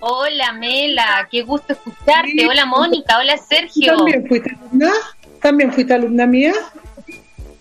Hola 0.00 0.52
Mela, 0.52 1.28
qué 1.30 1.42
gusto 1.42 1.72
escucharte. 1.72 2.46
Hola 2.48 2.66
Mónica, 2.66 3.18
hola 3.18 3.36
Sergio. 3.36 3.96
¿También 3.96 4.26
fuiste 4.26 4.50
alumna? 4.50 4.92
¿También 5.40 5.72
fuiste 5.72 5.94
alumna 5.94 6.26
mía? 6.26 6.52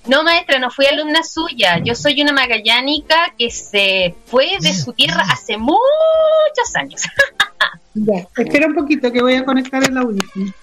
No, 0.07 0.23
maestra, 0.23 0.57
no 0.59 0.71
fui 0.71 0.85
alumna 0.85 1.23
suya. 1.23 1.79
Yo 1.83 1.93
soy 1.93 2.21
una 2.21 2.33
magallánica 2.33 3.33
que 3.37 3.51
se 3.51 4.15
fue 4.25 4.57
de 4.59 4.73
su 4.73 4.93
tierra 4.93 5.23
hace 5.31 5.57
muchos 5.57 6.75
años. 6.75 7.01
ya, 7.93 8.27
espera 8.37 8.67
un 8.67 8.75
poquito 8.75 9.11
que 9.11 9.21
voy 9.21 9.35
a 9.35 9.45
conectar 9.45 9.83
el 9.83 9.97
audífono. 9.97 10.53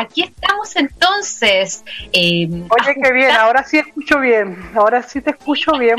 Aquí 0.00 0.22
estamos 0.22 0.74
entonces. 0.76 1.84
Eh, 2.14 2.48
Oye, 2.48 2.94
qué 3.02 3.12
bien, 3.12 3.32
ahora 3.32 3.62
sí 3.64 3.76
escucho 3.76 4.18
bien, 4.18 4.56
ahora 4.74 5.02
sí 5.02 5.20
te 5.20 5.32
escucho 5.32 5.72
bien. 5.78 5.96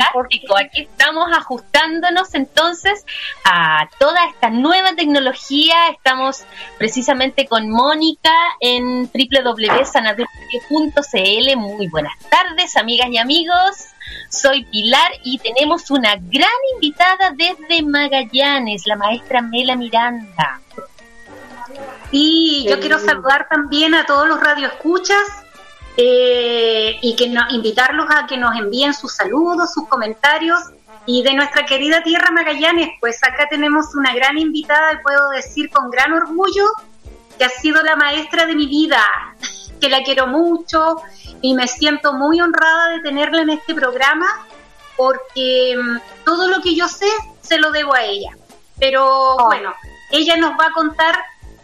Aquí 0.58 0.82
estamos 0.82 1.28
ajustándonos 1.32 2.34
entonces 2.34 3.06
a 3.44 3.88
toda 4.00 4.26
esta 4.26 4.50
nueva 4.50 4.96
tecnología. 4.96 5.90
Estamos 5.90 6.42
precisamente 6.78 7.46
con 7.46 7.70
Mónica 7.70 8.34
en 8.58 9.04
www.sanadurio.cl. 9.04 11.56
Muy 11.56 11.86
buenas 11.86 12.18
tardes, 12.28 12.76
amigas 12.76 13.06
y 13.08 13.18
amigos. 13.18 13.86
Soy 14.28 14.64
Pilar 14.64 15.12
y 15.22 15.38
tenemos 15.38 15.92
una 15.92 16.16
gran 16.16 16.50
invitada 16.74 17.32
desde 17.36 17.82
Magallanes, 17.82 18.84
la 18.86 18.96
maestra 18.96 19.42
Mela 19.42 19.76
Miranda. 19.76 20.60
Sí, 22.12 22.66
yo 22.68 22.78
quiero 22.78 22.98
saludar 22.98 23.48
también 23.48 23.94
a 23.94 24.04
todos 24.04 24.28
los 24.28 24.38
radioescuchas 24.38 25.22
eh, 25.96 26.98
y 27.00 27.16
que 27.16 27.32
invitarlos 27.50 28.06
a 28.10 28.26
que 28.26 28.36
nos 28.36 28.54
envíen 28.54 28.92
sus 28.92 29.14
saludos, 29.14 29.72
sus 29.72 29.88
comentarios. 29.88 30.60
Y 31.06 31.22
de 31.22 31.32
nuestra 31.32 31.64
querida 31.64 32.02
tierra 32.02 32.30
Magallanes, 32.30 32.90
pues 33.00 33.18
acá 33.24 33.48
tenemos 33.48 33.94
una 33.94 34.14
gran 34.14 34.36
invitada 34.36 34.92
y 34.92 35.02
puedo 35.02 35.30
decir 35.30 35.70
con 35.70 35.90
gran 35.90 36.12
orgullo 36.12 36.66
que 37.38 37.46
ha 37.46 37.48
sido 37.48 37.82
la 37.82 37.96
maestra 37.96 38.44
de 38.44 38.54
mi 38.56 38.66
vida, 38.66 39.02
que 39.80 39.88
la 39.88 40.02
quiero 40.02 40.26
mucho 40.26 40.96
y 41.40 41.54
me 41.54 41.66
siento 41.66 42.12
muy 42.12 42.42
honrada 42.42 42.90
de 42.90 43.00
tenerla 43.00 43.40
en 43.40 43.50
este 43.50 43.74
programa 43.74 44.26
porque 44.98 45.74
mm, 45.82 46.24
todo 46.26 46.48
lo 46.48 46.60
que 46.60 46.76
yo 46.76 46.86
sé 46.88 47.08
se 47.40 47.58
lo 47.58 47.72
debo 47.72 47.94
a 47.94 48.04
ella. 48.04 48.36
Pero 48.78 49.06
oh. 49.06 49.46
bueno, 49.46 49.72
ella 50.10 50.36
nos 50.36 50.52
va 50.52 50.66
a 50.66 50.72
contar 50.72 51.18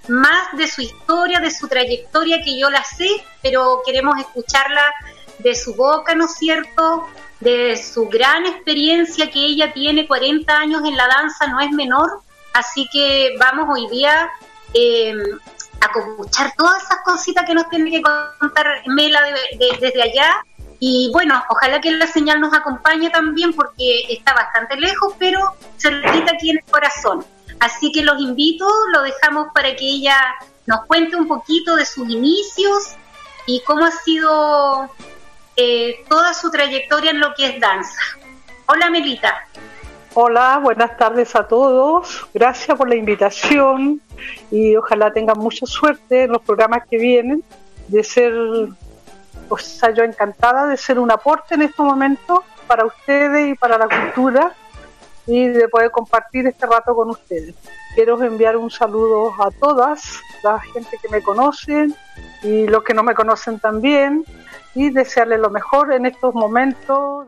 más 0.08 0.56
de 0.56 0.66
su 0.66 0.82
historia, 0.82 1.40
de 1.40 1.50
su 1.50 1.68
trayectoria 1.68 2.42
que 2.42 2.58
yo 2.58 2.70
la 2.70 2.82
sé, 2.84 3.08
pero 3.42 3.82
queremos 3.84 4.18
escucharla 4.18 4.82
de 5.38 5.54
su 5.54 5.74
boca, 5.74 6.14
¿no 6.14 6.26
es 6.26 6.34
cierto? 6.34 7.06
De 7.40 7.76
su 7.76 8.08
gran 8.08 8.46
experiencia 8.46 9.30
que 9.30 9.38
ella 9.38 9.72
tiene, 9.72 10.06
40 10.06 10.52
años 10.56 10.82
en 10.84 10.96
la 10.96 11.06
danza, 11.06 11.46
no 11.46 11.60
es 11.60 11.70
menor, 11.70 12.20
así 12.54 12.88
que 12.92 13.34
vamos 13.38 13.68
hoy 13.70 13.88
día 13.88 14.30
eh, 14.74 15.14
a 15.80 15.98
escuchar 15.98 16.52
todas 16.56 16.82
esas 16.82 16.98
cositas 17.04 17.44
que 17.44 17.54
nos 17.54 17.68
tiene 17.68 17.90
que 17.90 18.02
contar 18.02 18.66
Mela 18.86 19.20
desde 19.58 20.02
allá. 20.02 20.44
Y 20.80 21.10
bueno, 21.12 21.42
ojalá 21.48 21.80
que 21.80 21.90
la 21.90 22.06
señal 22.06 22.40
nos 22.40 22.54
acompañe 22.54 23.10
también 23.10 23.52
porque 23.52 24.04
está 24.08 24.32
bastante 24.32 24.76
lejos, 24.76 25.14
pero 25.18 25.54
se 25.76 25.90
repite 25.90 26.30
aquí 26.30 26.50
en 26.50 26.58
el 26.58 26.64
corazón. 26.64 27.24
Así 27.60 27.90
que 27.92 28.02
los 28.02 28.20
invito, 28.20 28.68
lo 28.92 29.02
dejamos 29.02 29.48
para 29.52 29.74
que 29.74 29.84
ella 29.84 30.16
nos 30.66 30.84
cuente 30.86 31.16
un 31.16 31.26
poquito 31.26 31.76
de 31.76 31.84
sus 31.84 32.08
inicios 32.08 32.94
y 33.46 33.62
cómo 33.64 33.84
ha 33.84 33.90
sido 33.90 34.88
eh, 35.56 36.04
toda 36.08 36.34
su 36.34 36.50
trayectoria 36.50 37.10
en 37.10 37.20
lo 37.20 37.34
que 37.34 37.46
es 37.46 37.60
danza. 37.60 37.98
Hola 38.66 38.90
Melita. 38.90 39.46
Hola, 40.14 40.58
buenas 40.62 40.96
tardes 40.96 41.34
a 41.34 41.46
todos. 41.48 42.28
Gracias 42.34 42.76
por 42.76 42.88
la 42.88 42.96
invitación 42.96 44.00
y 44.50 44.76
ojalá 44.76 45.12
tengan 45.12 45.38
mucha 45.38 45.66
suerte 45.66 46.24
en 46.24 46.32
los 46.32 46.42
programas 46.42 46.86
que 46.88 46.98
vienen, 46.98 47.42
de 47.88 48.04
ser, 48.04 48.34
o 49.48 49.58
sea, 49.58 49.90
yo 49.90 50.04
encantada 50.04 50.66
de 50.66 50.76
ser 50.76 50.98
un 50.98 51.10
aporte 51.10 51.54
en 51.54 51.62
estos 51.62 51.84
momentos 51.84 52.40
para 52.66 52.84
ustedes 52.84 53.48
y 53.48 53.54
para 53.54 53.78
la 53.78 53.88
cultura 53.88 54.54
y 55.28 55.46
de 55.46 55.68
poder 55.68 55.90
compartir 55.90 56.46
este 56.46 56.66
rato 56.66 56.96
con 56.96 57.10
ustedes. 57.10 57.54
Quiero 57.94 58.20
enviar 58.22 58.56
un 58.56 58.70
saludo 58.70 59.32
a 59.38 59.50
todas, 59.50 60.20
la 60.42 60.58
gente 60.58 60.96
que 61.00 61.08
me 61.10 61.22
conocen 61.22 61.94
y 62.42 62.66
los 62.66 62.82
que 62.82 62.94
no 62.94 63.02
me 63.02 63.14
conocen 63.14 63.60
también, 63.60 64.24
y 64.74 64.90
desearles 64.90 65.38
lo 65.38 65.50
mejor 65.50 65.92
en 65.92 66.06
estos 66.06 66.34
momentos. 66.34 67.26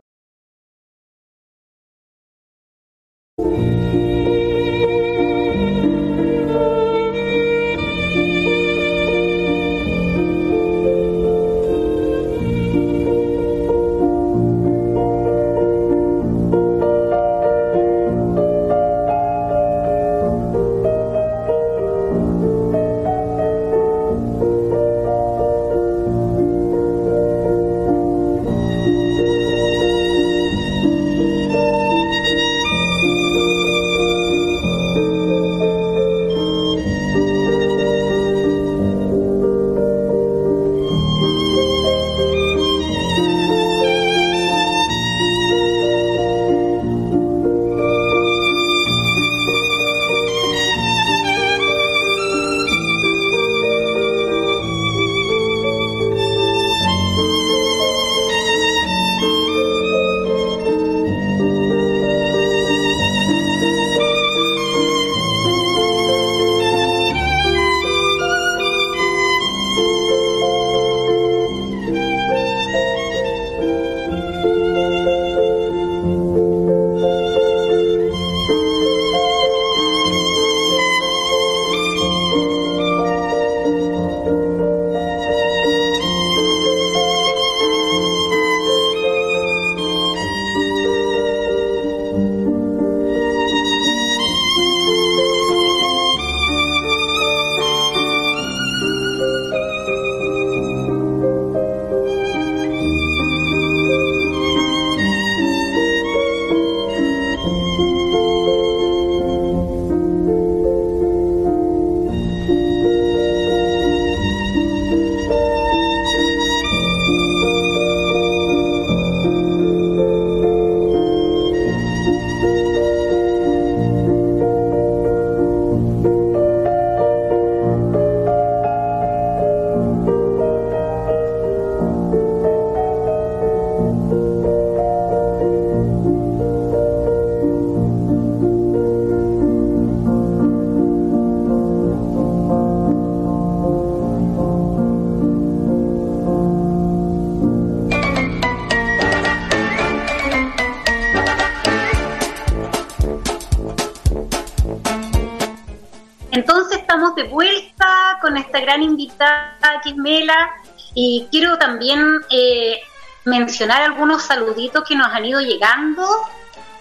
Vuelta 157.24 158.18
con 158.20 158.36
esta 158.36 158.60
gran 158.60 158.82
invitada 158.82 159.80
que 159.82 159.90
es 159.90 159.96
Mela 159.96 160.50
y 160.94 161.28
quiero 161.30 161.58
también 161.58 162.20
eh, 162.30 162.80
mencionar 163.24 163.82
algunos 163.82 164.22
saluditos 164.22 164.84
que 164.88 164.96
nos 164.96 165.08
han 165.08 165.24
ido 165.24 165.40
llegando 165.40 166.06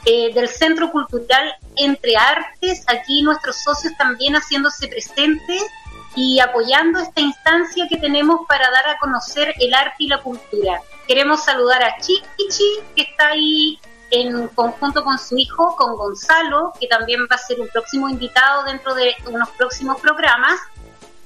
eh, 0.06 0.34
del 0.34 0.48
Centro 0.48 0.92
Cultural 0.92 1.56
Entre 1.76 2.16
Artes, 2.16 2.84
aquí 2.88 3.22
nuestros 3.22 3.58
socios 3.58 3.94
también 3.98 4.34
haciéndose 4.34 4.88
presentes 4.88 5.64
y 6.16 6.40
apoyando 6.40 7.00
esta 7.00 7.22
instancia 7.22 7.86
que 7.90 7.98
tenemos 7.98 8.42
para 8.48 8.70
dar 8.72 8.90
a 8.90 8.98
conocer 8.98 9.54
el 9.60 9.74
arte 9.74 9.96
y 10.00 10.08
la 10.08 10.20
cultura. 10.20 10.82
Queremos 11.08 11.44
saludar 11.44 11.84
a 11.84 11.98
Chichi, 11.98 12.80
que 12.96 13.04
está 13.04 13.28
ahí 13.30 13.80
en 14.12 14.48
conjunto 14.50 15.04
con 15.04 15.18
su 15.18 15.38
hijo, 15.38 15.76
con 15.76 15.96
Gonzalo, 15.96 16.74
que 16.80 16.88
también 16.88 17.22
va 17.22 17.36
a 17.36 17.38
ser 17.38 17.60
un 17.60 17.68
próximo 17.68 18.10
invitado 18.10 18.64
dentro 18.64 18.94
de 18.96 19.16
unos 19.28 19.50
próximos 19.52 20.00
programas. 20.02 20.60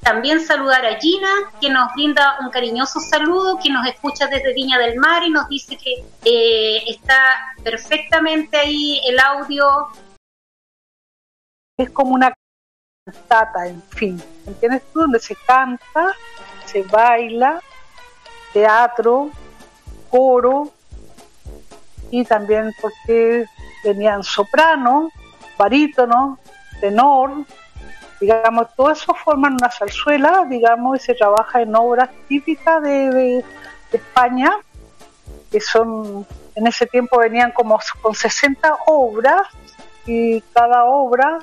También 0.02 0.46
saludar 0.46 0.86
a 0.86 1.00
Gina, 1.00 1.30
que 1.62 1.70
nos 1.70 1.94
brinda 1.94 2.38
un 2.42 2.50
cariñoso 2.50 3.00
saludo, 3.00 3.58
que 3.64 3.70
nos 3.70 3.88
escucha 3.88 4.28
desde 4.28 4.54
Viña 4.54 4.78
del 4.78 4.98
Mar 4.98 5.24
y 5.24 5.30
nos 5.30 5.48
dice 5.48 5.78
que 5.78 6.04
eh, 6.26 6.84
está 6.88 7.18
perfectamente 7.64 8.58
ahí 8.58 9.00
el 9.08 9.18
audio. 9.20 9.66
Es 11.78 11.90
como 11.92 12.14
una 12.14 12.34
cantata, 13.06 13.68
en 13.68 13.82
fin, 13.84 14.22
¿entiendes 14.46 14.84
tú? 14.92 15.00
Donde 15.00 15.20
se 15.20 15.36
canta, 15.36 16.14
se 16.66 16.84
baila, 16.84 17.62
teatro, 18.52 19.32
coro, 20.10 20.74
y 22.14 22.24
también 22.26 22.72
porque 22.80 23.48
venían 23.84 24.22
soprano, 24.22 25.10
barítono, 25.58 26.38
tenor, 26.80 27.32
digamos, 28.22 28.68
todo 28.76 28.92
eso 28.92 29.16
forman 29.16 29.54
una 29.54 29.72
zarzuela, 29.72 30.46
digamos, 30.48 30.96
y 30.98 31.04
se 31.04 31.16
trabaja 31.16 31.64
en 31.64 31.76
obras 31.76 32.12
típicas 32.28 32.84
de, 32.84 33.44
España, 33.92 34.52
que 35.52 35.60
son, 35.60 36.26
en 36.54 36.68
ese 36.68 36.86
tiempo 36.86 37.18
venían 37.18 37.52
como 37.52 37.80
con 38.04 38.14
60 38.14 38.78
obras, 38.86 39.48
y 40.06 40.42
cada 40.54 40.86
obra 40.86 41.40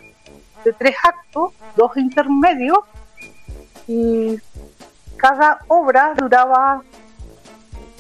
de 0.64 0.72
tres 0.72 0.94
actos, 1.02 1.52
dos 1.75 1.96
intermedios, 1.96 2.78
y 3.88 4.37
cada 5.17 5.58
obra 5.67 6.14
duraba 6.17 6.81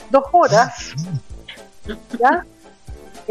dos 0.08 0.24
horas, 0.30 0.94
¿ya? 2.16 2.44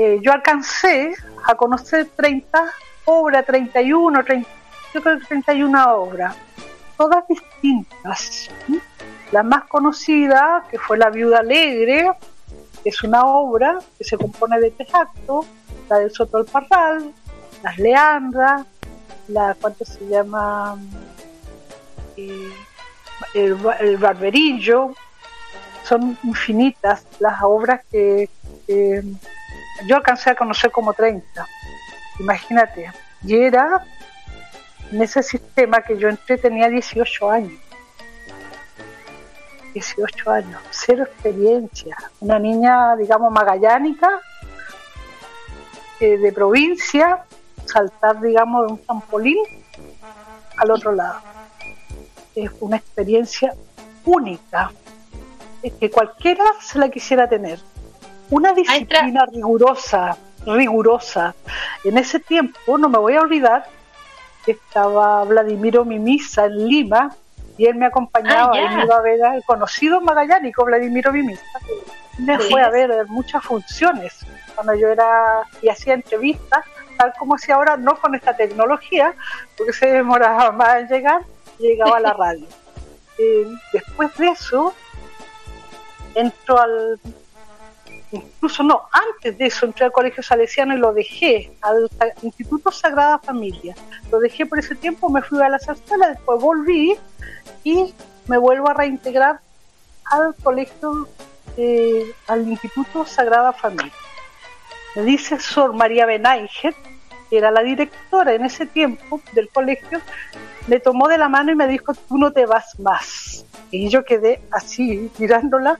Eh, 0.01 0.21
yo 0.21 0.31
alcancé 0.31 1.13
a 1.43 1.55
conocer 1.55 2.07
30 2.15 2.71
obras, 3.03 3.45
31, 3.45 4.23
30, 4.23 4.49
yo 4.93 5.01
creo 5.01 5.19
que 5.19 5.25
31 5.25 5.93
obras, 5.93 6.37
todas 6.95 7.27
distintas. 7.27 8.49
La 9.33 9.43
más 9.43 9.65
conocida, 9.65 10.63
que 10.71 10.79
fue 10.79 10.97
La 10.97 11.09
Viuda 11.09 11.39
Alegre, 11.39 12.13
que 12.81 12.87
es 12.87 13.03
una 13.03 13.25
obra 13.25 13.77
que 13.97 14.05
se 14.05 14.17
compone 14.17 14.57
de 14.61 14.71
tres 14.71 14.87
actos, 14.95 15.45
la 15.89 15.97
del 15.97 16.11
Soto 16.11 16.37
del 16.37 16.45
Parral, 16.45 17.13
las 17.61 17.77
Leandras, 17.77 18.65
la, 19.27 19.53
¿cuánto 19.59 19.83
se 19.83 20.07
llama? 20.07 20.77
Eh, 22.15 22.53
el, 23.33 23.97
Barberillo, 23.97 24.93
son 25.83 26.17
infinitas 26.23 27.05
las 27.19 27.41
obras 27.41 27.81
que 27.91 28.29
yo 29.85 29.97
alcancé 29.97 30.31
a 30.31 30.35
conocer 30.35 30.71
como 30.71 30.93
30, 30.93 31.47
imagínate, 32.19 32.91
y 33.23 33.35
era 33.35 33.85
en 34.91 35.01
ese 35.01 35.23
sistema 35.23 35.81
que 35.81 35.97
yo 35.97 36.09
entré 36.09 36.37
tenía 36.37 36.67
18 36.67 37.29
años. 37.31 37.59
18 39.73 40.31
años, 40.31 40.61
cero 40.71 41.03
experiencia. 41.03 41.95
Una 42.19 42.39
niña, 42.39 42.95
digamos, 42.95 43.31
magallánica, 43.31 44.09
eh, 45.99 46.17
de 46.17 46.31
provincia, 46.31 47.23
saltar, 47.65 48.19
digamos, 48.19 48.65
de 48.65 48.73
un 48.73 48.85
trampolín 48.85 49.37
al 50.57 50.71
otro 50.71 50.91
lado. 50.91 51.19
Es 52.35 52.49
una 52.59 52.77
experiencia 52.77 53.53
única, 54.05 54.71
es 55.61 55.73
que 55.73 55.91
cualquiera 55.91 56.43
se 56.61 56.79
la 56.79 56.89
quisiera 56.89 57.27
tener 57.29 57.59
una 58.29 58.53
disciplina 58.53 59.25
rigurosa, 59.25 60.17
rigurosa. 60.45 61.35
En 61.83 61.97
ese 61.97 62.19
tiempo, 62.19 62.77
no 62.77 62.89
me 62.89 62.97
voy 62.97 63.15
a 63.15 63.21
olvidar, 63.21 63.65
estaba 64.51 65.23
Vladimiro 65.25 65.85
Mimisa 65.85 66.45
en 66.45 66.67
Lima 66.67 67.15
y 67.57 67.65
él 67.65 67.75
me 67.75 67.85
acompañaba 67.85 68.53
ah, 68.53 68.61
y 68.61 68.75
me 68.75 68.83
iba 68.85 68.95
a 68.95 69.01
ver 69.01 69.23
al 69.23 69.43
conocido 69.43 70.01
magallánico 70.01 70.65
Vladimiro 70.65 71.11
Mimisa. 71.11 71.43
Me 72.17 72.37
fue 72.37 72.61
a 72.61 72.69
ver 72.69 73.05
muchas 73.07 73.43
funciones 73.43 74.25
cuando 74.55 74.75
yo 74.75 74.89
era 74.89 75.43
y 75.61 75.69
hacía 75.69 75.93
entrevistas, 75.93 76.65
tal 76.97 77.13
como 77.17 77.37
si 77.37 77.51
ahora, 77.51 77.77
no 77.77 77.95
con 77.95 78.15
esta 78.15 78.35
tecnología, 78.35 79.13
porque 79.57 79.73
se 79.73 79.87
demoraba 79.87 80.51
más 80.51 80.81
en 80.81 80.87
llegar, 80.87 81.21
llegaba 81.57 81.97
a 81.97 82.01
la 82.01 82.13
radio. 82.17 82.45
Eh, 83.17 83.47
después 83.73 84.15
de 84.17 84.27
eso, 84.29 84.73
entro 86.15 86.59
al 86.59 86.99
incluso 88.11 88.63
no, 88.63 88.83
antes 88.91 89.37
de 89.37 89.45
eso 89.45 89.65
entré 89.65 89.85
al 89.85 89.91
colegio 89.91 90.23
salesiano 90.23 90.75
y 90.75 90.79
lo 90.79 90.93
dejé, 90.93 91.51
al 91.61 91.89
Instituto 92.21 92.71
Sagrada 92.71 93.19
Familia. 93.19 93.75
Lo 94.11 94.19
dejé 94.19 94.45
por 94.45 94.59
ese 94.59 94.75
tiempo, 94.75 95.09
me 95.09 95.21
fui 95.21 95.41
a 95.41 95.49
la 95.49 95.59
zarzuela, 95.59 96.09
después 96.09 96.41
volví 96.41 96.97
y 97.63 97.93
me 98.27 98.37
vuelvo 98.37 98.69
a 98.69 98.73
reintegrar 98.73 99.39
al 100.05 100.35
colegio, 100.35 101.07
eh, 101.57 102.13
al 102.27 102.47
Instituto 102.47 103.05
Sagrada 103.05 103.53
Familia. 103.53 103.93
Me 104.95 105.03
dice 105.03 105.39
Sor 105.39 105.73
María 105.73 106.05
Benaiger, 106.05 106.75
que 107.29 107.37
era 107.37 107.51
la 107.51 107.61
directora 107.61 108.33
en 108.33 108.45
ese 108.45 108.65
tiempo 108.65 109.21
del 109.33 109.49
colegio, 109.49 110.01
me 110.67 110.79
tomó 110.79 111.07
de 111.07 111.17
la 111.17 111.29
mano 111.29 111.51
y 111.51 111.55
me 111.55 111.67
dijo, 111.67 111.93
tú 111.93 112.17
no 112.17 112.31
te 112.31 112.45
vas 112.45 112.79
más. 112.79 113.45
Y 113.71 113.89
yo 113.89 114.03
quedé 114.03 114.41
así 114.51 115.11
mirándola 115.19 115.79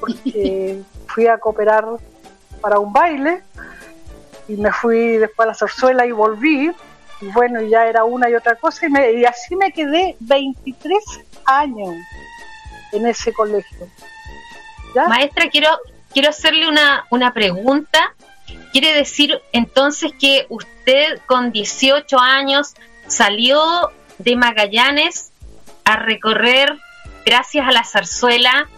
porque 0.00 0.82
fui 1.12 1.26
a 1.26 1.38
cooperar 1.38 1.84
para 2.60 2.78
un 2.78 2.92
baile 2.92 3.42
y 4.48 4.56
me 4.56 4.72
fui 4.72 5.18
después 5.18 5.46
a 5.46 5.48
la 5.50 5.54
zarzuela 5.54 6.06
y 6.06 6.12
volví. 6.12 6.72
Y 7.20 7.26
bueno, 7.26 7.60
ya 7.62 7.86
era 7.86 8.04
una 8.04 8.28
y 8.28 8.34
otra 8.34 8.56
cosa 8.56 8.86
y, 8.86 9.20
y 9.20 9.24
así 9.24 9.54
me 9.54 9.72
quedé 9.72 10.16
23 10.20 11.04
años 11.46 11.94
en 12.92 13.06
ese 13.06 13.32
colegio. 13.32 13.88
Maestra, 15.08 15.48
quiero, 15.48 15.68
quiero 16.12 16.30
hacerle 16.30 16.68
una, 16.68 17.06
una 17.10 17.32
pregunta. 17.32 18.14
¿Quiere 18.72 18.94
decir 18.94 19.40
entonces 19.52 20.12
que 20.18 20.46
usted 20.48 21.20
con 21.26 21.52
18 21.52 22.18
años 22.18 22.74
salió 23.06 23.90
de 24.18 24.36
Magallanes 24.36 25.32
a 25.84 25.96
recorrer, 25.96 26.78
gracias 27.24 27.66
a 27.66 27.72
la 27.72 27.84
zarzuela, 27.84 28.68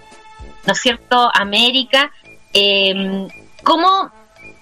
¿no 0.66 0.72
es 0.72 0.80
cierto?, 0.80 1.30
América. 1.34 2.12
Eh, 2.54 3.28
¿Cómo, 3.64 4.10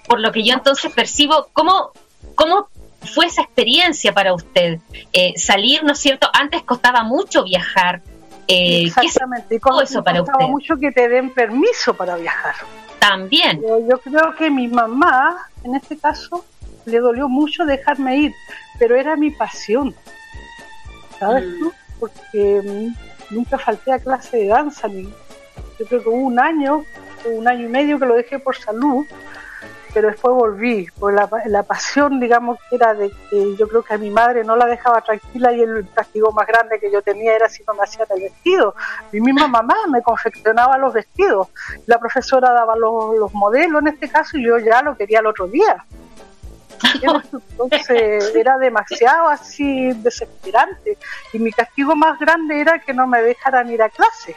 por 0.07 0.19
lo 0.19 0.31
que 0.31 0.43
yo 0.43 0.53
entonces 0.53 0.91
percibo, 0.91 1.47
cómo, 1.53 1.91
cómo 2.35 2.67
fue 3.01 3.27
esa 3.27 3.41
experiencia 3.41 4.13
para 4.13 4.33
usted? 4.33 4.79
Eh, 5.11 5.33
salir, 5.37 5.83
¿no 5.83 5.93
es 5.93 5.99
cierto? 5.99 6.29
Antes 6.33 6.63
costaba 6.63 7.03
mucho 7.03 7.43
viajar. 7.43 8.01
Eh, 8.47 8.85
Exactamente, 8.87 9.59
¿qué 9.59 9.83
eso 9.83 10.03
para 10.03 10.19
costaba 10.19 10.47
mucho 10.47 10.75
que 10.77 10.91
te 10.91 11.07
den 11.07 11.29
permiso 11.33 11.93
para 11.93 12.17
viajar. 12.17 12.55
También. 12.99 13.61
Yo, 13.61 13.97
creo 13.99 14.35
que 14.35 14.49
mi 14.49 14.67
mamá, 14.67 15.47
en 15.63 15.75
este 15.75 15.97
caso, 15.97 16.45
le 16.85 16.99
dolió 16.99 17.29
mucho 17.29 17.65
dejarme 17.65 18.17
ir, 18.17 18.33
pero 18.79 18.95
era 18.95 19.15
mi 19.15 19.29
pasión. 19.29 19.93
¿Sabes 21.19 21.45
mm. 21.45 21.59
tú? 21.59 21.73
Porque 21.99 22.61
mm, 22.63 23.35
nunca 23.35 23.57
falté 23.57 23.93
a 23.93 23.99
clase 23.99 24.37
de 24.37 24.47
danza 24.47 24.87
ni, 24.87 25.03
yo 25.79 25.85
creo 25.87 26.03
que 26.03 26.09
hubo 26.09 26.17
un 26.17 26.39
año, 26.39 26.83
un 27.25 27.47
año 27.47 27.65
y 27.65 27.69
medio 27.69 27.99
que 27.99 28.05
lo 28.05 28.15
dejé 28.15 28.39
por 28.39 28.55
salud, 28.55 29.05
pero 29.93 30.07
después 30.07 30.33
volví, 30.33 30.87
por 30.99 31.13
la, 31.13 31.63
pasión, 31.63 32.19
digamos, 32.19 32.57
que 32.69 32.75
era 32.75 32.93
de 32.95 33.11
que 33.29 33.55
yo 33.55 33.67
creo 33.67 33.83
que 33.83 33.93
a 33.93 33.97
mi 33.97 34.09
madre 34.09 34.43
no 34.43 34.55
la 34.55 34.65
dejaba 34.65 35.01
tranquila 35.01 35.53
y 35.53 35.61
el 35.61 35.87
castigo 35.93 36.31
más 36.31 36.47
grande 36.47 36.79
que 36.79 36.91
yo 36.91 37.01
tenía 37.01 37.35
era 37.35 37.47
si 37.47 37.63
no 37.67 37.75
me 37.75 37.83
hacían 37.83 38.07
el 38.15 38.23
vestido. 38.23 38.73
Mi 39.11 39.21
misma 39.21 39.47
mamá 39.47 39.75
me 39.89 40.01
confeccionaba 40.01 40.77
los 40.77 40.93
vestidos, 40.93 41.49
la 41.85 41.99
profesora 41.99 42.51
daba 42.51 42.75
los, 42.75 43.15
los 43.17 43.33
modelos 43.33 43.81
en 43.81 43.89
este 43.89 44.09
caso 44.09 44.37
y 44.37 44.45
yo 44.45 44.57
ya 44.57 44.81
lo 44.81 44.97
quería 44.97 45.19
el 45.19 45.27
otro 45.27 45.47
día. 45.47 45.85
Entonces 47.51 48.35
era 48.35 48.57
demasiado 48.57 49.29
así 49.29 49.93
desesperante 49.93 50.97
y 51.31 51.39
mi 51.39 51.51
castigo 51.51 51.95
más 51.95 52.19
grande 52.19 52.59
era 52.59 52.79
que 52.79 52.93
no 52.93 53.05
me 53.07 53.21
dejaran 53.21 53.69
ir 53.69 53.81
a 53.81 53.89
clase 53.89 54.35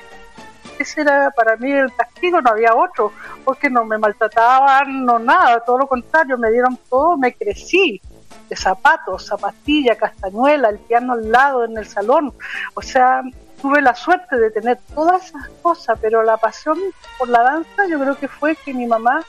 ese 0.83 1.02
era 1.02 1.30
para 1.30 1.56
mí 1.56 1.73
el 1.73 1.92
castigo, 1.95 2.40
no 2.40 2.50
había 2.50 2.75
otro, 2.75 3.12
porque 3.45 3.71
no 3.71 3.85
me 3.85 3.99
maltrataban, 3.99 5.04
no 5.04 5.18
nada, 5.18 5.61
todo 5.61 5.78
lo 5.78 5.87
contrario, 5.87 6.38
me 6.38 6.50
dieron 6.50 6.78
todo, 6.88 7.16
me 7.16 7.35
crecí. 7.35 8.00
de 8.49 8.54
zapatos, 8.54 9.26
zapatilla, 9.26 9.97
castañuela, 9.97 10.68
el 10.68 10.78
piano 10.78 11.14
al 11.14 11.33
lado 11.33 11.64
en 11.64 11.76
el 11.76 11.87
salón. 11.87 12.33
O 12.75 12.83
sea, 12.83 13.23
tuve 13.61 13.83
la 13.83 13.95
suerte 13.95 14.37
de 14.37 14.50
tener 14.52 14.78
todas 14.95 15.26
esas 15.26 15.49
cosas, 15.62 15.99
pero 16.00 16.23
la 16.23 16.37
pasión 16.37 16.78
por 17.18 17.28
la 17.28 17.42
danza 17.42 17.87
yo 17.88 17.99
creo 17.99 18.16
que 18.16 18.28
fue 18.28 18.54
que 18.54 18.73
mi 18.73 18.87
mamá 18.87 19.25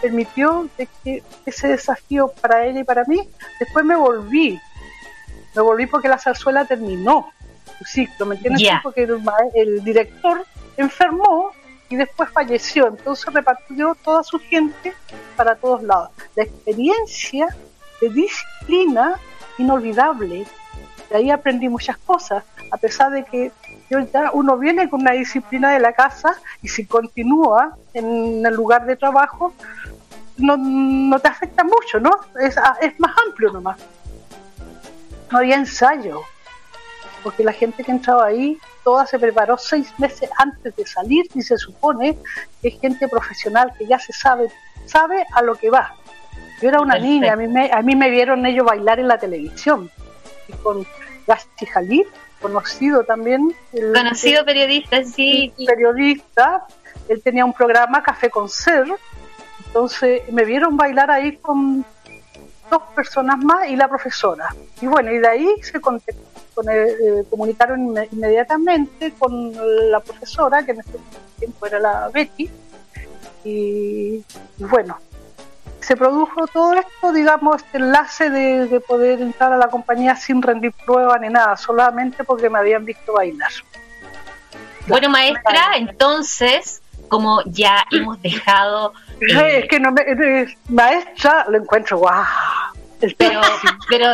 permitió 0.00 0.68
de 0.76 0.88
que 1.02 1.22
ese 1.46 1.68
desafío 1.68 2.28
para 2.40 2.66
ella 2.66 2.80
y 2.80 2.84
para 2.84 3.04
mí, 3.04 3.20
después 3.58 3.84
me 3.84 3.96
volví, 3.96 4.60
me 5.54 5.62
volví 5.62 5.86
porque 5.86 6.08
la 6.08 6.18
zarzuela 6.18 6.64
terminó 6.64 7.30
su 7.78 7.84
ciclo, 7.84 8.26
¿me 8.26 8.36
entiendes? 8.36 8.68
Porque 8.82 9.04
el, 9.04 9.20
el, 9.54 9.84
director 9.84 10.44
enfermó 10.82 11.52
y 11.88 11.96
después 11.96 12.30
falleció, 12.30 12.88
entonces 12.88 13.32
repartió 13.32 13.96
toda 14.02 14.22
su 14.22 14.38
gente 14.38 14.94
para 15.36 15.54
todos 15.56 15.82
lados. 15.82 16.10
La 16.34 16.44
experiencia 16.44 17.48
de 18.00 18.08
disciplina 18.10 19.18
inolvidable, 19.58 20.46
de 21.10 21.16
ahí 21.16 21.30
aprendí 21.30 21.68
muchas 21.68 21.96
cosas, 21.98 22.44
a 22.70 22.76
pesar 22.76 23.10
de 23.10 23.24
que 23.24 23.52
uno 24.34 24.58
viene 24.58 24.90
con 24.90 25.00
una 25.00 25.12
disciplina 25.12 25.72
de 25.72 25.80
la 25.80 25.92
casa 25.92 26.34
y 26.62 26.68
si 26.68 26.84
continúa 26.84 27.76
en 27.94 28.44
el 28.44 28.54
lugar 28.54 28.84
de 28.84 28.96
trabajo, 28.96 29.54
no, 30.36 30.56
no 30.56 31.18
te 31.18 31.28
afecta 31.28 31.64
mucho, 31.64 31.98
¿no? 31.98 32.10
Es, 32.40 32.56
es 32.80 33.00
más 33.00 33.16
amplio 33.26 33.50
nomás. 33.50 33.78
No 35.30 35.38
había 35.38 35.56
ensayo, 35.56 36.22
porque 37.22 37.44
la 37.44 37.52
gente 37.52 37.82
que 37.82 37.90
entraba 37.90 38.26
ahí, 38.26 38.58
toda 38.88 39.04
se 39.04 39.18
preparó 39.18 39.58
seis 39.58 39.92
meses 39.98 40.30
antes 40.38 40.74
de 40.74 40.86
salir 40.86 41.26
y 41.34 41.42
se 41.42 41.58
supone 41.58 42.16
que 42.62 42.68
es 42.68 42.80
gente 42.80 43.06
profesional 43.06 43.70
que 43.76 43.86
ya 43.86 43.98
se 43.98 44.14
sabe, 44.14 44.50
sabe 44.86 45.26
a 45.34 45.42
lo 45.42 45.56
que 45.56 45.68
va. 45.68 45.94
Yo 46.62 46.70
era 46.70 46.80
una 46.80 46.98
niña, 46.98 47.34
a 47.34 47.36
mí, 47.36 47.48
me, 47.48 47.70
a 47.70 47.82
mí 47.82 47.94
me 47.94 48.08
vieron 48.08 48.46
ellos 48.46 48.64
bailar 48.64 48.98
en 48.98 49.08
la 49.08 49.18
televisión, 49.18 49.90
y 50.48 50.52
con 50.64 50.86
Gasti 51.26 51.66
Jalil, 51.66 52.06
conocido 52.40 53.04
también. 53.04 53.54
conocido 53.70 54.42
periodista, 54.46 55.04
sí. 55.04 55.52
Periodista, 55.66 56.66
él 57.10 57.20
tenía 57.22 57.44
un 57.44 57.52
programa 57.52 58.02
Café 58.02 58.30
con 58.30 58.48
Ser, 58.48 58.86
entonces 59.66 60.22
me 60.32 60.46
vieron 60.46 60.78
bailar 60.78 61.10
ahí 61.10 61.36
con 61.36 61.84
dos 62.70 62.82
personas 62.96 63.36
más 63.36 63.68
y 63.68 63.76
la 63.76 63.86
profesora. 63.86 64.48
Y 64.80 64.86
bueno, 64.86 65.12
y 65.12 65.18
de 65.18 65.28
ahí 65.28 65.48
se 65.60 65.78
eh, 66.66 67.24
comunicaron 67.30 67.94
inmediatamente 68.12 69.12
con 69.18 69.52
la 69.90 70.00
profesora, 70.00 70.64
que 70.64 70.72
en 70.72 70.80
ese 70.80 70.98
tiempo 71.38 71.66
era 71.66 71.78
la 71.78 72.08
Betty, 72.12 72.50
y, 73.44 74.24
bueno, 74.58 74.98
se 75.80 75.96
produjo 75.96 76.46
todo 76.48 76.74
esto, 76.74 77.12
digamos, 77.12 77.62
este 77.62 77.78
enlace 77.78 78.30
de, 78.30 78.80
poder 78.80 79.20
entrar 79.20 79.52
a 79.52 79.56
la 79.56 79.68
compañía 79.68 80.16
sin 80.16 80.42
rendir 80.42 80.72
prueba 80.84 81.18
ni 81.18 81.28
nada, 81.28 81.56
solamente 81.56 82.24
porque 82.24 82.50
me 82.50 82.58
habían 82.58 82.84
visto 82.84 83.14
bailar. 83.14 83.52
Bueno, 84.86 85.08
maestra, 85.10 85.76
entonces, 85.76 86.82
como 87.08 87.42
ya 87.46 87.84
hemos 87.90 88.20
dejado... 88.22 88.92
es 89.20 89.68
que 89.68 89.80
no 89.80 89.92
me, 89.92 90.56
maestra 90.68 91.46
lo 91.48 91.58
encuentro, 91.58 91.98
guau. 91.98 92.24
Pero, 93.16 93.40
pero 93.88 94.12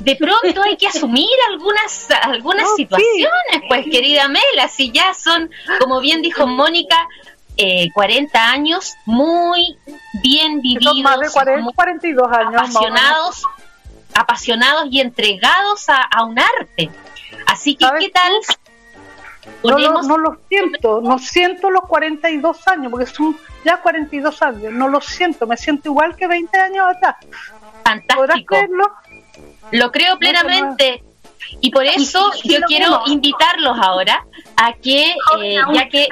de 0.00 0.16
pronto 0.16 0.62
hay 0.62 0.76
que 0.76 0.88
asumir 0.88 1.28
algunas 1.50 2.10
algunas 2.22 2.74
situaciones, 2.76 3.62
pues 3.68 3.84
querida 3.90 4.28
Mela, 4.28 4.68
si 4.68 4.90
ya 4.90 5.14
son, 5.14 5.50
como 5.80 6.00
bien 6.00 6.22
dijo 6.22 6.46
Mónica, 6.46 6.96
eh, 7.56 7.88
40 7.92 8.50
años 8.50 8.94
muy 9.04 9.76
bien 10.22 10.60
vividos, 10.60 10.96
más 11.02 11.20
de 11.20 11.28
42 11.74 12.32
años, 12.32 12.54
apasionados, 12.54 13.42
apasionados 14.14 14.86
y 14.90 15.00
entregados 15.00 15.86
a, 15.88 16.24
un 16.24 16.38
arte. 16.38 16.90
Así 17.46 17.76
que, 17.76 17.86
¿qué 17.98 18.08
tal? 18.10 18.32
No 19.64 19.78
lo, 19.78 20.02
no 20.02 20.18
lo, 20.18 20.38
siento, 20.48 21.00
no 21.00 21.18
siento 21.18 21.70
los 21.70 21.82
42 21.82 22.68
años, 22.68 22.90
porque 22.90 23.06
son 23.06 23.36
ya 23.64 23.78
42 23.78 24.42
años, 24.42 24.72
no 24.72 24.88
lo 24.88 25.00
siento, 25.00 25.46
me 25.46 25.56
siento 25.56 25.90
igual 25.90 26.16
que 26.16 26.26
20 26.26 26.58
años 26.58 26.86
atrás. 26.88 27.16
Fantástico. 27.84 28.56
Lo 29.70 29.90
creo 29.90 30.18
plenamente. 30.18 31.02
Y 31.60 31.70
por 31.70 31.84
eso 31.84 32.32
yo 32.44 32.60
quiero 32.66 33.02
invitarlos 33.06 33.76
ahora 33.80 34.24
a 34.56 34.72
que, 34.74 35.14
eh, 35.40 35.60
ya 35.74 35.88
que 35.88 36.08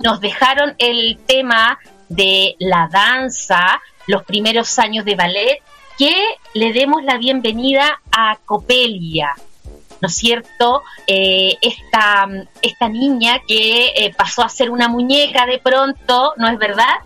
nos 0.00 0.20
dejaron 0.20 0.74
el 0.78 1.18
tema 1.26 1.78
de 2.08 2.56
la 2.58 2.88
danza, 2.90 3.80
los 4.06 4.24
primeros 4.24 4.78
años 4.78 5.04
de 5.04 5.14
ballet, 5.14 5.62
que 5.98 6.14
le 6.54 6.72
demos 6.72 7.02
la 7.04 7.18
bienvenida 7.18 8.00
a 8.10 8.38
Copelia, 8.44 9.34
¿no 10.00 10.08
es 10.08 10.16
cierto? 10.16 10.82
Eh, 11.06 11.56
esta, 11.60 12.26
esta 12.60 12.88
niña 12.88 13.40
que 13.46 13.92
eh, 13.94 14.12
pasó 14.16 14.42
a 14.42 14.48
ser 14.48 14.70
una 14.70 14.88
muñeca 14.88 15.46
de 15.46 15.58
pronto, 15.58 16.34
¿no 16.36 16.48
es 16.48 16.58
verdad? 16.58 16.96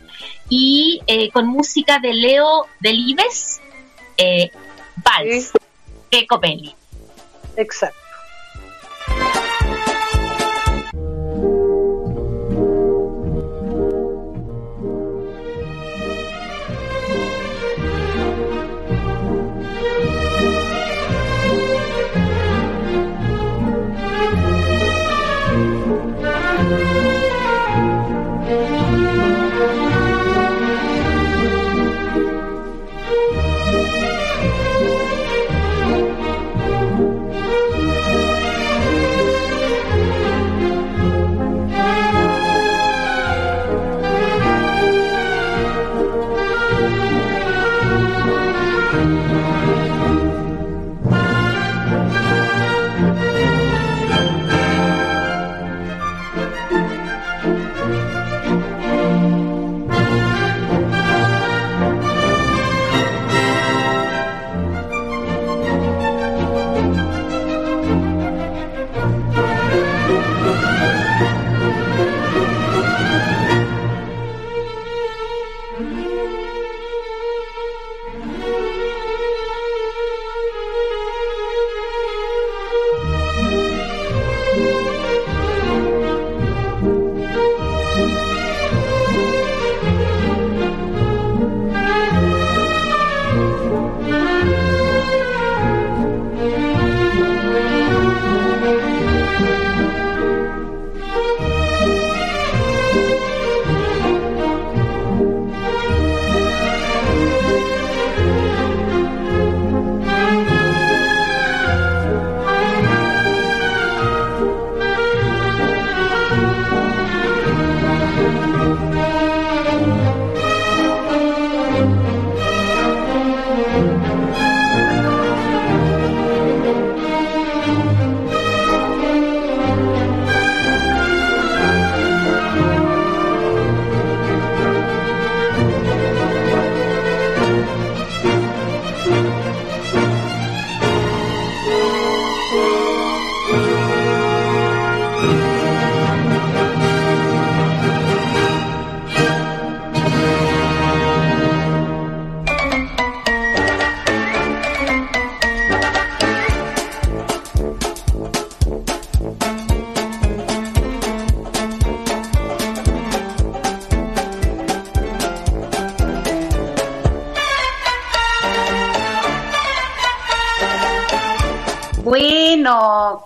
Y 0.49 1.03
con 1.33 1.47
música 1.47 1.99
de 1.99 2.15
Leo 2.15 2.67
Delibes, 2.81 3.61
eh, 4.17 4.51
Vals, 4.97 5.53
sí. 6.11 6.27
Copelli. 6.27 6.75
Exacto. 7.57 8.06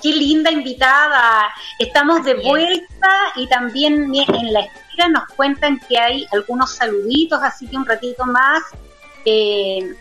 Qué 0.02 0.11
linda 0.11 0.50
invitada. 0.50 1.49
Estamos 1.78 2.25
de 2.25 2.35
vuelta 2.35 3.11
y 3.37 3.47
también 3.49 4.12
en 4.14 4.52
la 4.52 4.61
espera 4.61 5.09
nos 5.09 5.25
cuentan 5.37 5.80
que 5.88 5.99
hay 5.99 6.26
algunos 6.33 6.75
saluditos, 6.75 7.42
así 7.42 7.66
que 7.66 7.76
un 7.76 7.87
ratito 7.87 8.25
más 8.26 8.62
eh, 9.25 9.95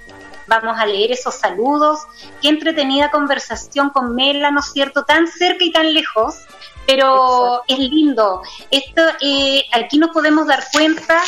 vamos 0.48 0.78
a 0.78 0.86
leer 0.86 1.12
esos 1.12 1.36
saludos. 1.36 2.00
Qué 2.42 2.50
entretenida 2.50 3.12
conversación 3.12 3.90
con 3.92 4.16
Mela, 4.16 4.52
¿no 4.52 4.60
es 4.60 4.72
cierto? 4.72 5.04
Tan 5.04 5.28
cerca 5.28 5.64
y 5.64 5.72
tan 5.72 5.94
lejos, 5.94 6.46
pero 6.86 7.62
es 7.68 7.80
lindo. 7.80 8.42
Esto, 8.72 9.02
eh, 9.22 9.64
aquí 9.72 9.98
nos 9.98 10.12
podemos 10.12 10.48
dar 10.48 10.64
cuenta 10.74 11.22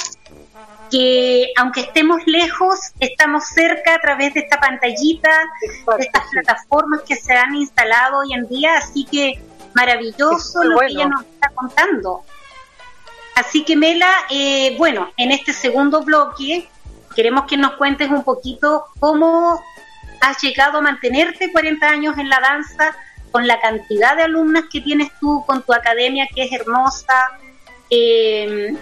que 0.91 1.53
aunque 1.55 1.81
estemos 1.81 2.21
lejos, 2.27 2.77
estamos 2.99 3.45
cerca 3.45 3.95
a 3.95 4.01
través 4.01 4.33
de 4.33 4.41
esta 4.41 4.59
pantallita, 4.59 5.31
de 5.97 6.03
estas 6.03 6.23
plataformas 6.31 7.01
que 7.07 7.15
se 7.15 7.33
han 7.33 7.55
instalado 7.55 8.19
hoy 8.19 8.33
en 8.33 8.47
día, 8.47 8.77
así 8.77 9.05
que 9.05 9.41
maravilloso 9.73 10.63
lo 10.63 10.79
que 10.79 10.87
ella 10.87 11.07
nos 11.07 11.21
está 11.21 11.49
contando. 11.55 12.23
Así 13.35 13.63
que 13.63 13.77
Mela, 13.77 14.11
eh, 14.29 14.75
bueno, 14.77 15.09
en 15.15 15.31
este 15.31 15.53
segundo 15.53 16.03
bloque 16.03 16.67
queremos 17.15 17.45
que 17.45 17.55
nos 17.55 17.73
cuentes 17.73 18.09
un 18.09 18.23
poquito 18.23 18.85
cómo 18.99 19.61
has 20.19 20.41
llegado 20.43 20.79
a 20.79 20.81
mantenerte 20.81 21.51
40 21.51 21.87
años 21.87 22.17
en 22.17 22.29
la 22.29 22.39
danza, 22.41 22.95
con 23.31 23.47
la 23.47 23.61
cantidad 23.61 24.17
de 24.17 24.23
alumnas 24.23 24.65
que 24.69 24.81
tienes 24.81 25.09
tú, 25.21 25.43
con 25.47 25.63
tu 25.63 25.73
academia 25.73 26.27
que 26.35 26.43
es 26.43 26.51
hermosa. 26.51 27.39
Eh, 27.89 28.75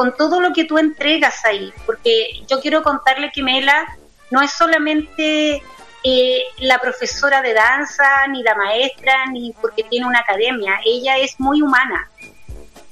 con 0.00 0.16
todo 0.16 0.40
lo 0.40 0.54
que 0.54 0.64
tú 0.64 0.78
entregas 0.78 1.44
ahí, 1.44 1.74
porque 1.84 2.42
yo 2.48 2.58
quiero 2.62 2.82
contarle 2.82 3.30
que 3.30 3.42
Mela 3.42 3.86
no 4.30 4.40
es 4.40 4.50
solamente 4.50 5.62
eh, 6.02 6.42
la 6.60 6.78
profesora 6.78 7.42
de 7.42 7.52
danza, 7.52 8.26
ni 8.28 8.42
la 8.42 8.54
maestra, 8.54 9.26
ni 9.30 9.52
porque 9.60 9.82
tiene 9.82 10.06
una 10.06 10.20
academia, 10.20 10.80
ella 10.86 11.18
es 11.18 11.38
muy 11.38 11.60
humana 11.60 12.10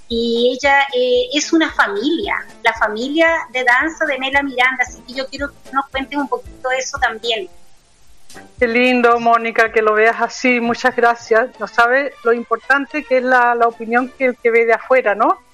y 0.07 0.53
ella 0.53 0.83
eh, 0.95 1.31
es 1.33 1.51
una 1.55 1.73
familia, 1.73 2.45
la 2.63 2.75
familia 2.75 3.39
de 3.55 3.65
danza 3.65 4.05
de 4.05 4.19
Mela 4.19 4.43
Miranda, 4.43 4.85
así 4.87 5.01
que 5.07 5.15
yo 5.15 5.27
quiero 5.29 5.49
que 5.49 5.73
nos 5.73 5.89
cuentes 5.89 6.19
un 6.19 6.29
poquito 6.29 6.71
eso 6.73 6.99
también. 6.99 7.49
Qué 8.59 8.69
lindo, 8.69 9.19
Mónica, 9.19 9.73
que 9.73 9.81
lo 9.81 9.95
veas 9.95 10.21
así, 10.21 10.61
muchas 10.61 10.95
gracias. 10.95 11.59
No 11.59 11.67
sabes 11.67 12.13
lo 12.23 12.35
importante 12.35 13.03
que 13.03 13.17
es 13.17 13.25
la, 13.25 13.55
opinión 13.67 14.11
que, 14.11 14.35
que 14.35 14.51
ve 14.51 14.67
de 14.67 14.75
afuera, 14.75 15.15
¿no? 15.15 15.48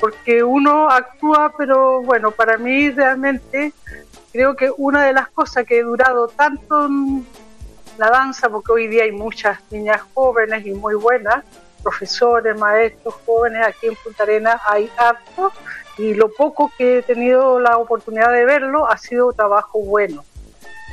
Porque 0.00 0.42
uno 0.42 0.88
actúa, 0.88 1.52
pero 1.56 2.02
bueno, 2.02 2.30
para 2.30 2.56
mí 2.56 2.90
realmente 2.90 3.72
creo 4.32 4.54
que 4.56 4.70
una 4.76 5.04
de 5.04 5.12
las 5.12 5.28
cosas 5.28 5.66
que 5.66 5.78
he 5.78 5.82
durado 5.82 6.28
tanto 6.28 6.86
en 6.86 7.26
la 7.98 8.10
danza, 8.10 8.48
porque 8.48 8.72
hoy 8.72 8.86
día 8.86 9.04
hay 9.04 9.12
muchas 9.12 9.58
niñas 9.70 10.02
jóvenes 10.14 10.64
y 10.66 10.72
muy 10.72 10.94
buenas, 10.94 11.44
profesores, 11.82 12.56
maestros 12.58 13.14
jóvenes, 13.26 13.66
aquí 13.66 13.86
en 13.86 13.96
Punta 13.96 14.22
Arena 14.22 14.60
hay 14.66 14.90
harto, 14.96 15.52
y 15.96 16.14
lo 16.14 16.32
poco 16.32 16.70
que 16.78 16.98
he 16.98 17.02
tenido 17.02 17.58
la 17.58 17.76
oportunidad 17.76 18.32
de 18.32 18.44
verlo 18.44 18.88
ha 18.88 18.96
sido 18.98 19.32
trabajo 19.32 19.80
bueno. 19.80 20.24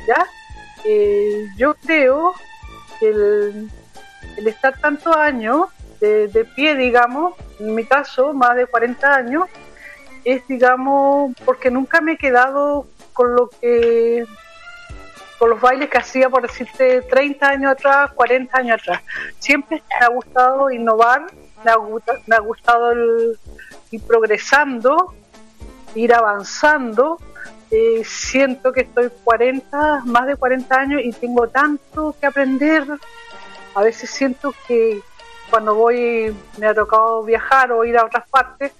¿ya? 0.06 0.26
Eh, 0.84 1.46
yo 1.56 1.74
creo 1.74 2.34
que 2.98 3.08
el, 3.08 3.70
el 4.36 4.48
estar 4.48 4.78
tantos 4.80 5.14
años 5.16 5.68
de, 6.00 6.46
pie, 6.54 6.76
digamos, 6.76 7.34
en 7.58 7.74
mi 7.74 7.84
caso, 7.84 8.32
más 8.32 8.56
de 8.56 8.66
40 8.66 9.14
años, 9.14 9.44
es, 10.24 10.46
digamos, 10.48 11.32
porque 11.44 11.70
nunca 11.70 12.00
me 12.00 12.12
he 12.12 12.16
quedado 12.16 12.86
con 13.12 13.34
lo 13.34 13.48
que 13.48 14.24
con 15.38 15.50
los 15.50 15.60
bailes 15.60 15.90
que 15.90 15.98
hacía, 15.98 16.30
por 16.30 16.42
decirte, 16.42 17.02
30 17.02 17.46
años 17.46 17.72
atrás, 17.72 18.10
40 18.12 18.56
años 18.56 18.80
atrás. 18.80 19.02
Siempre 19.38 19.82
me 19.88 20.06
ha 20.06 20.08
gustado 20.08 20.70
innovar, 20.70 21.26
me 21.64 21.70
ha, 21.70 22.38
gustado 22.38 22.92
ir 23.90 24.02
progresando, 24.06 25.14
ir 25.94 26.14
avanzando. 26.14 27.18
Eh, 27.70 28.02
siento 28.04 28.72
que 28.72 28.82
estoy 28.82 29.10
40, 29.24 30.02
más 30.04 30.26
de 30.26 30.36
40 30.36 30.74
años 30.74 31.00
y 31.04 31.12
tengo 31.12 31.48
tanto 31.48 32.14
que 32.18 32.26
aprender. 32.26 32.84
A 33.74 33.82
veces 33.82 34.08
siento 34.08 34.54
que, 34.66 35.02
cuando 35.50 35.74
voy, 35.74 36.34
me 36.58 36.66
ha 36.66 36.74
tocado 36.74 37.22
viajar 37.22 37.72
o 37.72 37.84
ir 37.84 37.96
a 37.96 38.04
otras 38.04 38.28
partes, 38.28 38.72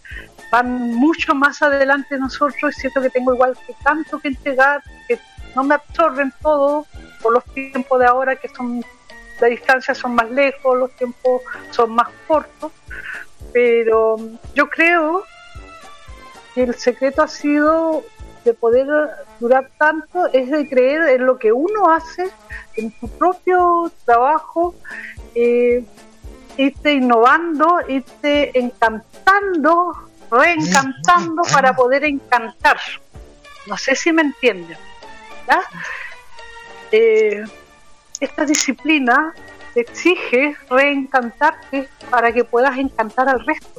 van 0.50 0.94
mucho 0.94 1.35
más 1.35 1.62
adelante 1.62 2.18
nosotros 2.18 2.76
y 2.76 2.81
siento 2.81 3.00
que 3.00 3.11
tengo 3.11 3.35
igual 3.35 3.57
que 3.66 3.74
tanto 3.83 4.18
que 4.18 4.29
entregar, 4.29 4.83
que 5.09 5.18
no 5.55 5.64
me 5.64 5.74
absorben 5.74 6.33
todo 6.42 6.87
por 7.22 7.33
los 7.33 7.44
tiempos 7.46 7.98
de 7.98 8.07
ahora 8.07 8.37
que 8.37 8.48
son, 8.48 8.85
las 9.40 9.50
distancias 9.50 9.98
son 9.98 10.14
más 10.14 10.31
lejos, 10.31 10.79
los 10.79 10.90
tiempos 10.92 11.42
son 11.70 11.90
más 11.90 12.09
cortos, 12.26 12.72
pero 13.52 14.16
yo 14.55 14.68
creo 14.68 15.24
que 16.55 16.64
el 16.64 16.74
secreto 16.74 17.22
ha 17.22 17.29
sido 17.29 18.05
de 18.44 18.55
poder 18.55 18.87
durar 19.40 19.70
tanto 19.76 20.26
es 20.33 20.50
de 20.50 20.68
creer 20.68 21.09
en 21.09 21.26
lo 21.26 21.38
que 21.38 21.52
uno 21.52 21.90
hace, 21.90 22.31
en 22.76 22.94
su 22.98 23.09
propio 23.09 23.90
trabajo, 24.05 24.74
eh, 25.35 25.85
irte 26.56 26.92
innovando, 26.92 27.80
irte 27.88 28.58
encantando, 28.58 29.92
reencantando 30.30 31.42
para 31.52 31.74
poder 31.74 32.04
encantar. 32.04 32.78
No 33.66 33.76
sé 33.76 33.94
si 33.94 34.12
me 34.12 34.22
entienden. 34.22 34.78
Eh, 36.92 37.44
esta 38.20 38.44
disciplina 38.44 39.34
te 39.74 39.80
exige 39.80 40.56
reencantarte 40.70 41.88
para 42.10 42.32
que 42.32 42.44
puedas 42.44 42.78
encantar 42.78 43.28
al 43.28 43.44
resto 43.44 43.75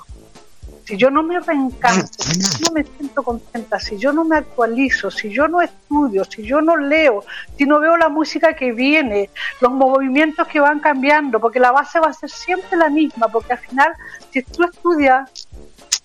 si 0.88 0.96
yo 0.96 1.12
no 1.12 1.22
me 1.22 1.38
reencanto, 1.42 2.24
si 2.24 2.40
yo 2.40 2.70
no 2.70 2.74
me 2.76 2.84
siento 2.86 3.22
contenta, 3.22 3.78
si 3.78 3.98
yo 3.98 4.14
no 4.14 4.24
me 4.24 4.38
actualizo, 4.38 5.12
si 5.12 5.30
yo 5.30 5.50
no 5.50 5.62
estudio, 5.62 6.24
si 6.24 6.44
yo 6.44 6.62
no 6.62 6.78
leo, 6.78 7.26
si 7.58 7.66
no 7.66 7.82
veo 7.82 7.98
la 7.98 8.08
música 8.08 8.54
que 8.54 8.72
viene, 8.72 9.30
los 9.60 9.74
movimientos 9.74 10.48
que 10.48 10.62
van 10.62 10.80
cambiando, 10.80 11.42
porque 11.42 11.60
la 11.60 11.74
base 11.74 12.00
va 12.00 12.08
a 12.08 12.14
ser 12.14 12.30
siempre 12.30 12.78
la 12.78 12.90
misma, 12.90 13.28
porque 13.28 13.52
al 13.52 13.60
final, 13.60 13.92
si 14.32 14.42
tú 14.44 14.64
estudias 14.64 15.30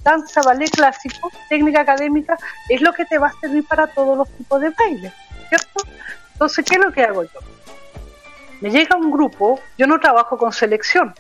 danza, 0.03 0.43
ballet 0.43 0.69
clásico, 0.69 1.31
técnica 1.49 1.83
académica, 1.83 2.37
es 2.69 2.81
lo 2.81 2.93
que 2.93 3.05
te 3.05 3.19
va 3.19 3.29
a 3.29 3.41
servir 3.41 3.65
para 3.65 3.87
todos 3.87 4.19
los 4.19 4.29
tipos 4.31 4.61
de 4.61 4.71
baile, 4.71 5.13
¿cierto? 5.49 5.85
Entonces, 6.33 6.65
¿qué 6.65 6.75
es 6.75 6.81
lo 6.81 6.91
que 6.91 7.05
hago 7.05 7.23
yo? 7.23 7.39
Me 8.61 8.69
llega 8.69 8.97
un 8.97 9.13
grupo, 9.13 9.61
yo 9.79 9.87
no 9.87 10.01
trabajo 10.01 10.37
con 10.37 10.53
selección. 10.53 11.15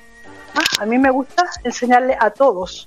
A 0.78 0.86
mí 0.86 0.98
me 0.98 1.10
gusta 1.10 1.48
enseñarle 1.64 2.16
a 2.18 2.30
todos, 2.30 2.86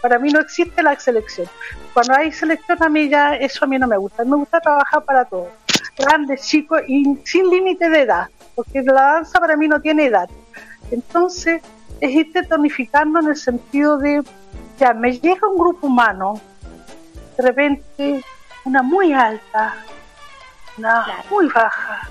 para 0.00 0.18
mí 0.18 0.30
no 0.32 0.40
existe 0.40 0.82
la 0.82 0.98
selección. 0.98 1.46
Cuando 1.92 2.14
hay 2.14 2.32
selección 2.32 2.82
a 2.82 2.88
mí 2.88 3.08
ya 3.08 3.34
eso 3.34 3.64
a 3.64 3.68
mí 3.68 3.78
no 3.78 3.86
me 3.86 3.96
gusta. 3.96 4.24
Me 4.24 4.36
gusta 4.36 4.60
trabajar 4.60 5.04
para 5.04 5.24
todos, 5.24 5.48
grandes, 5.96 6.46
chicos 6.46 6.80
y 6.88 7.18
sin 7.24 7.48
límite 7.50 7.88
de 7.90 8.00
edad, 8.00 8.28
porque 8.54 8.82
la 8.82 8.92
danza 8.92 9.38
para 9.38 9.56
mí 9.56 9.68
no 9.68 9.80
tiene 9.80 10.06
edad. 10.06 10.28
Entonces 10.90 11.62
es 12.00 12.10
irte 12.10 12.42
tonificando 12.44 13.20
en 13.20 13.28
el 13.28 13.36
sentido 13.36 13.98
de, 13.98 14.22
ya, 14.78 14.92
me 14.94 15.18
llega 15.18 15.46
un 15.48 15.58
grupo 15.58 15.86
humano, 15.86 16.40
de 17.36 17.42
repente 17.42 18.24
una 18.64 18.82
muy 18.82 19.12
alta, 19.12 19.74
una 20.78 21.06
muy 21.30 21.48
baja, 21.48 22.08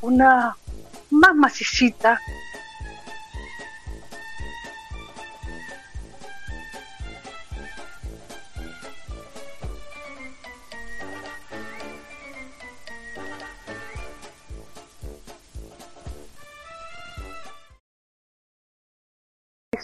una 0.00 0.56
más 1.10 1.34
macicita, 1.34 2.20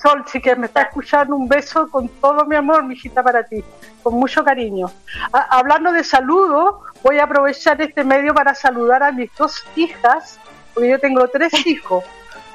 Sol, 0.04 0.22
que 0.42 0.54
me 0.54 0.66
está 0.66 0.82
escuchando, 0.82 1.34
un 1.34 1.48
beso 1.48 1.88
con 1.88 2.08
todo 2.08 2.44
mi 2.44 2.56
amor, 2.56 2.84
mi 2.84 2.92
hijita, 2.92 3.22
para 3.22 3.42
ti, 3.42 3.64
con 4.02 4.14
mucho 4.14 4.44
cariño. 4.44 4.90
hablando 5.32 5.92
de 5.92 6.04
saludos, 6.04 6.74
voy 7.02 7.18
a 7.20 7.24
aprovechar 7.24 7.80
este 7.80 8.04
medio 8.04 8.34
para 8.34 8.54
saludar 8.54 9.02
a 9.02 9.12
mis 9.12 9.34
dos 9.34 9.64
hijas, 9.76 10.38
porque 10.74 10.90
yo 10.90 11.00
tengo 11.00 11.26
tres 11.28 11.52
hijos, 11.66 12.04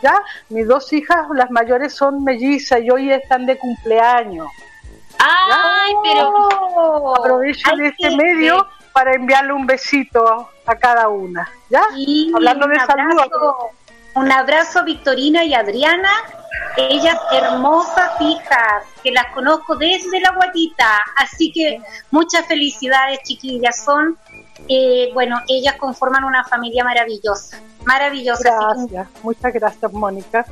¿ya? 0.03 0.21
Mis 0.49 0.67
dos 0.67 0.93
hijas, 0.93 1.25
las 1.33 1.49
mayores 1.49 1.95
son 1.95 2.23
mellizas 2.23 2.81
y 2.83 2.91
hoy 2.91 3.11
están 3.11 3.47
de 3.47 3.57
cumpleaños. 3.57 4.47
¡Ay, 5.17 5.93
pero! 6.03 7.15
Aprovecho 7.15 7.67
este 7.81 8.15
medio 8.15 8.67
para 8.93 9.13
enviarle 9.13 9.53
un 9.53 9.65
besito 9.65 10.49
a 10.67 10.75
cada 10.75 11.09
una, 11.09 11.49
¿ya? 11.67 11.81
Hablando 12.35 12.67
de 12.67 12.75
saludos. 12.75 13.27
Un 14.15 14.31
abrazo 14.31 14.83
Victorina 14.83 15.43
y 15.43 15.53
Adriana 15.53 16.09
ellas 16.77 17.17
hermosas 17.31 18.11
hijas, 18.19 18.83
que 19.03 19.11
las 19.11 19.27
conozco 19.33 19.75
desde 19.75 20.19
la 20.21 20.31
guatita, 20.31 20.99
así 21.17 21.51
que 21.51 21.81
muchas 22.11 22.45
felicidades 22.47 23.19
chiquillas, 23.23 23.83
son 23.83 24.17
eh, 24.67 25.09
bueno, 25.13 25.39
ellas 25.47 25.75
conforman 25.77 26.23
una 26.23 26.43
familia 26.43 26.83
maravillosa, 26.83 27.61
maravillosa. 27.85 28.43
Gracias, 28.43 29.07
muchas 29.23 29.53
gracias 29.53 29.93
Mónica. 29.93 30.45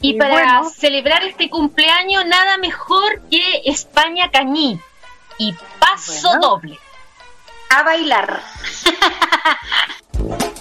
Y, 0.00 0.18
para 0.18 0.64
celebrar 0.64 1.22
este 1.24 1.50
cumpleaños, 1.50 2.24
nada 2.26 2.56
mejor 2.58 3.20
que 3.30 3.62
España 3.66 4.30
Cañí 4.30 4.80
y 5.38 5.54
paso 5.78 6.38
doble. 6.38 6.78
A 7.70 7.82
bailar. 7.84 8.40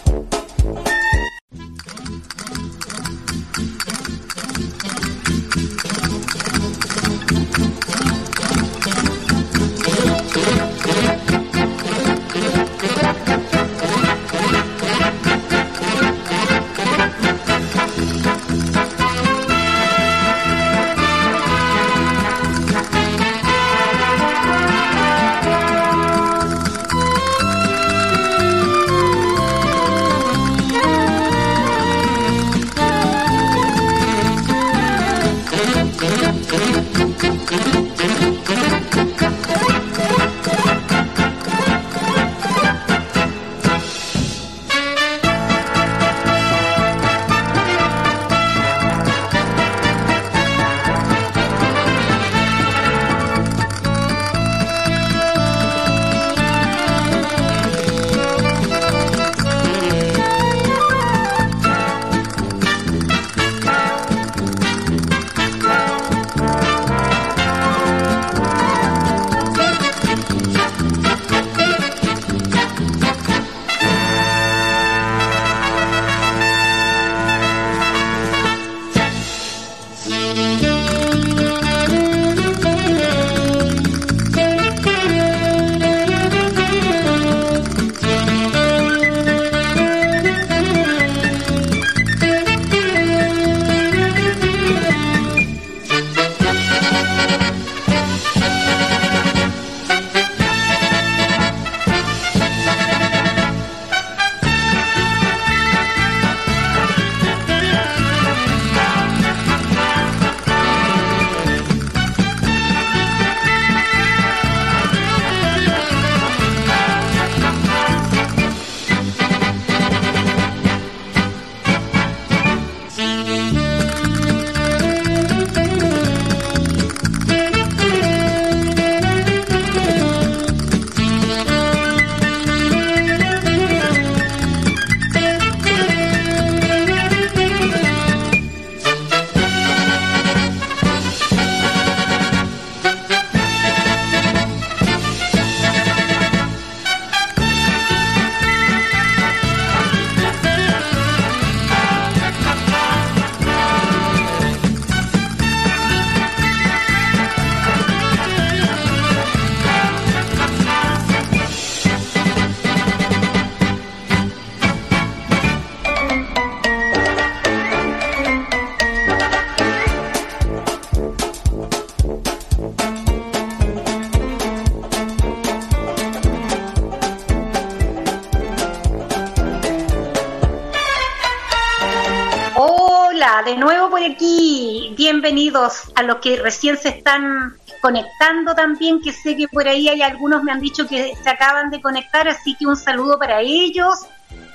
bienvenidos 184.19 185.91
a 185.95 186.03
los 186.03 186.17
que 186.17 186.35
recién 186.37 186.77
se 186.77 186.89
están 186.89 187.55
conectando 187.81 188.53
también, 188.53 189.01
que 189.01 189.13
sé 189.13 189.37
que 189.37 189.47
por 189.47 189.67
ahí 189.67 189.87
hay 189.87 190.01
algunos 190.01 190.43
me 190.43 190.51
han 190.51 190.59
dicho 190.59 190.87
que 190.87 191.13
se 191.15 191.29
acaban 191.29 191.69
de 191.69 191.81
conectar, 191.81 192.27
así 192.27 192.55
que 192.55 192.67
un 192.67 192.75
saludo 192.75 193.17
para 193.17 193.41
ellos. 193.41 193.99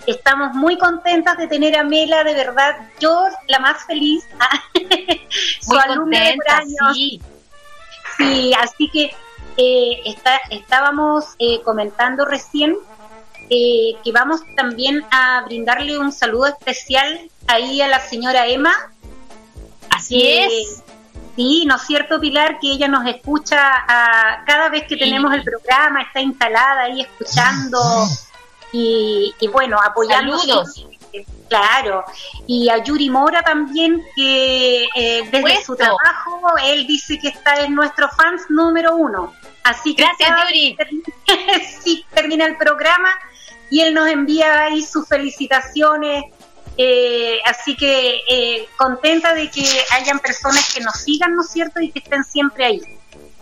Estamos 0.07 0.55
muy 0.55 0.77
contentas 0.77 1.39
de 1.39 1.47
tener 1.47 1.77
a 1.79 1.83
Mela, 1.83 2.25
de 2.25 2.35
verdad, 2.35 2.77
yo 3.01 3.27
la 3.49 3.59
más 3.59 3.85
feliz, 3.87 4.23
su 5.61 5.75
alumna 5.79 6.21
de 6.21 6.37
años. 6.49 7.21
Sí. 8.19 8.53
así 8.61 8.91
que 8.91 9.11
eh, 9.57 10.03
está, 10.05 10.39
estábamos 10.51 11.35
eh, 11.39 11.63
comentando 11.63 12.27
recién 12.27 12.77
eh, 13.51 13.97
que 14.03 14.13
vamos 14.13 14.41
también 14.57 15.05
a 15.11 15.43
brindarle 15.45 15.99
un 15.99 16.13
saludo 16.13 16.47
especial 16.47 17.31
ahí 17.47 17.81
a 17.83 17.89
la 17.89 18.01
señora 18.01 18.47
Emma, 18.47 18.73
Así 19.91 20.27
es. 20.27 20.83
Sí, 21.37 21.65
¿no 21.67 21.77
es 21.77 21.83
cierto, 21.83 22.21
Pilar? 22.21 22.59
Que 22.61 22.73
ella 22.73 22.87
nos 22.87 23.07
escucha 23.07 23.59
a, 23.59 24.45
cada 24.47 24.69
vez 24.69 24.85
que 24.87 24.97
tenemos 24.97 25.35
el 25.35 25.43
programa, 25.43 26.03
está 26.03 26.21
instalada 26.21 26.83
ahí 26.83 27.01
escuchando 27.01 27.81
y, 28.73 29.35
bueno, 29.53 29.79
apoyando. 29.85 30.39
Claro, 31.49 32.05
y 32.47 32.69
a 32.69 32.83
Yuri 32.83 33.11
Mora 33.11 33.43
también, 33.43 34.03
que 34.17 34.87
eh, 34.97 35.29
desde 35.31 35.65
su 35.65 35.77
trabajo, 35.77 36.41
él 36.65 36.87
dice 36.87 37.19
que 37.19 37.29
está 37.29 37.61
en 37.61 37.75
nuestro 37.75 38.09
fans 38.09 38.43
número 38.49 38.97
uno. 38.97 39.33
Así 39.63 39.95
que 39.95 40.03
Gracias, 40.03 40.31
Yuri. 40.49 40.77
sí, 41.83 42.05
termina 42.13 42.47
el 42.47 42.57
programa 42.57 43.11
y 43.71 43.81
él 43.81 43.95
nos 43.95 44.09
envía 44.09 44.63
ahí 44.63 44.83
sus 44.83 45.07
felicitaciones 45.09 46.25
eh, 46.77 47.41
así 47.45 47.77
que 47.77 48.21
eh, 48.29 48.69
contenta 48.77 49.35
de 49.35 49.51
que 49.51 49.65
hayan 49.93 50.19
personas 50.19 50.73
que 50.75 50.81
nos 50.81 50.97
sigan, 50.97 51.35
¿no 51.37 51.43
es 51.43 51.51
cierto? 51.51 51.81
Y 51.81 51.91
que 51.91 52.01
estén 52.01 52.25
siempre 52.25 52.65
ahí. 52.65 52.83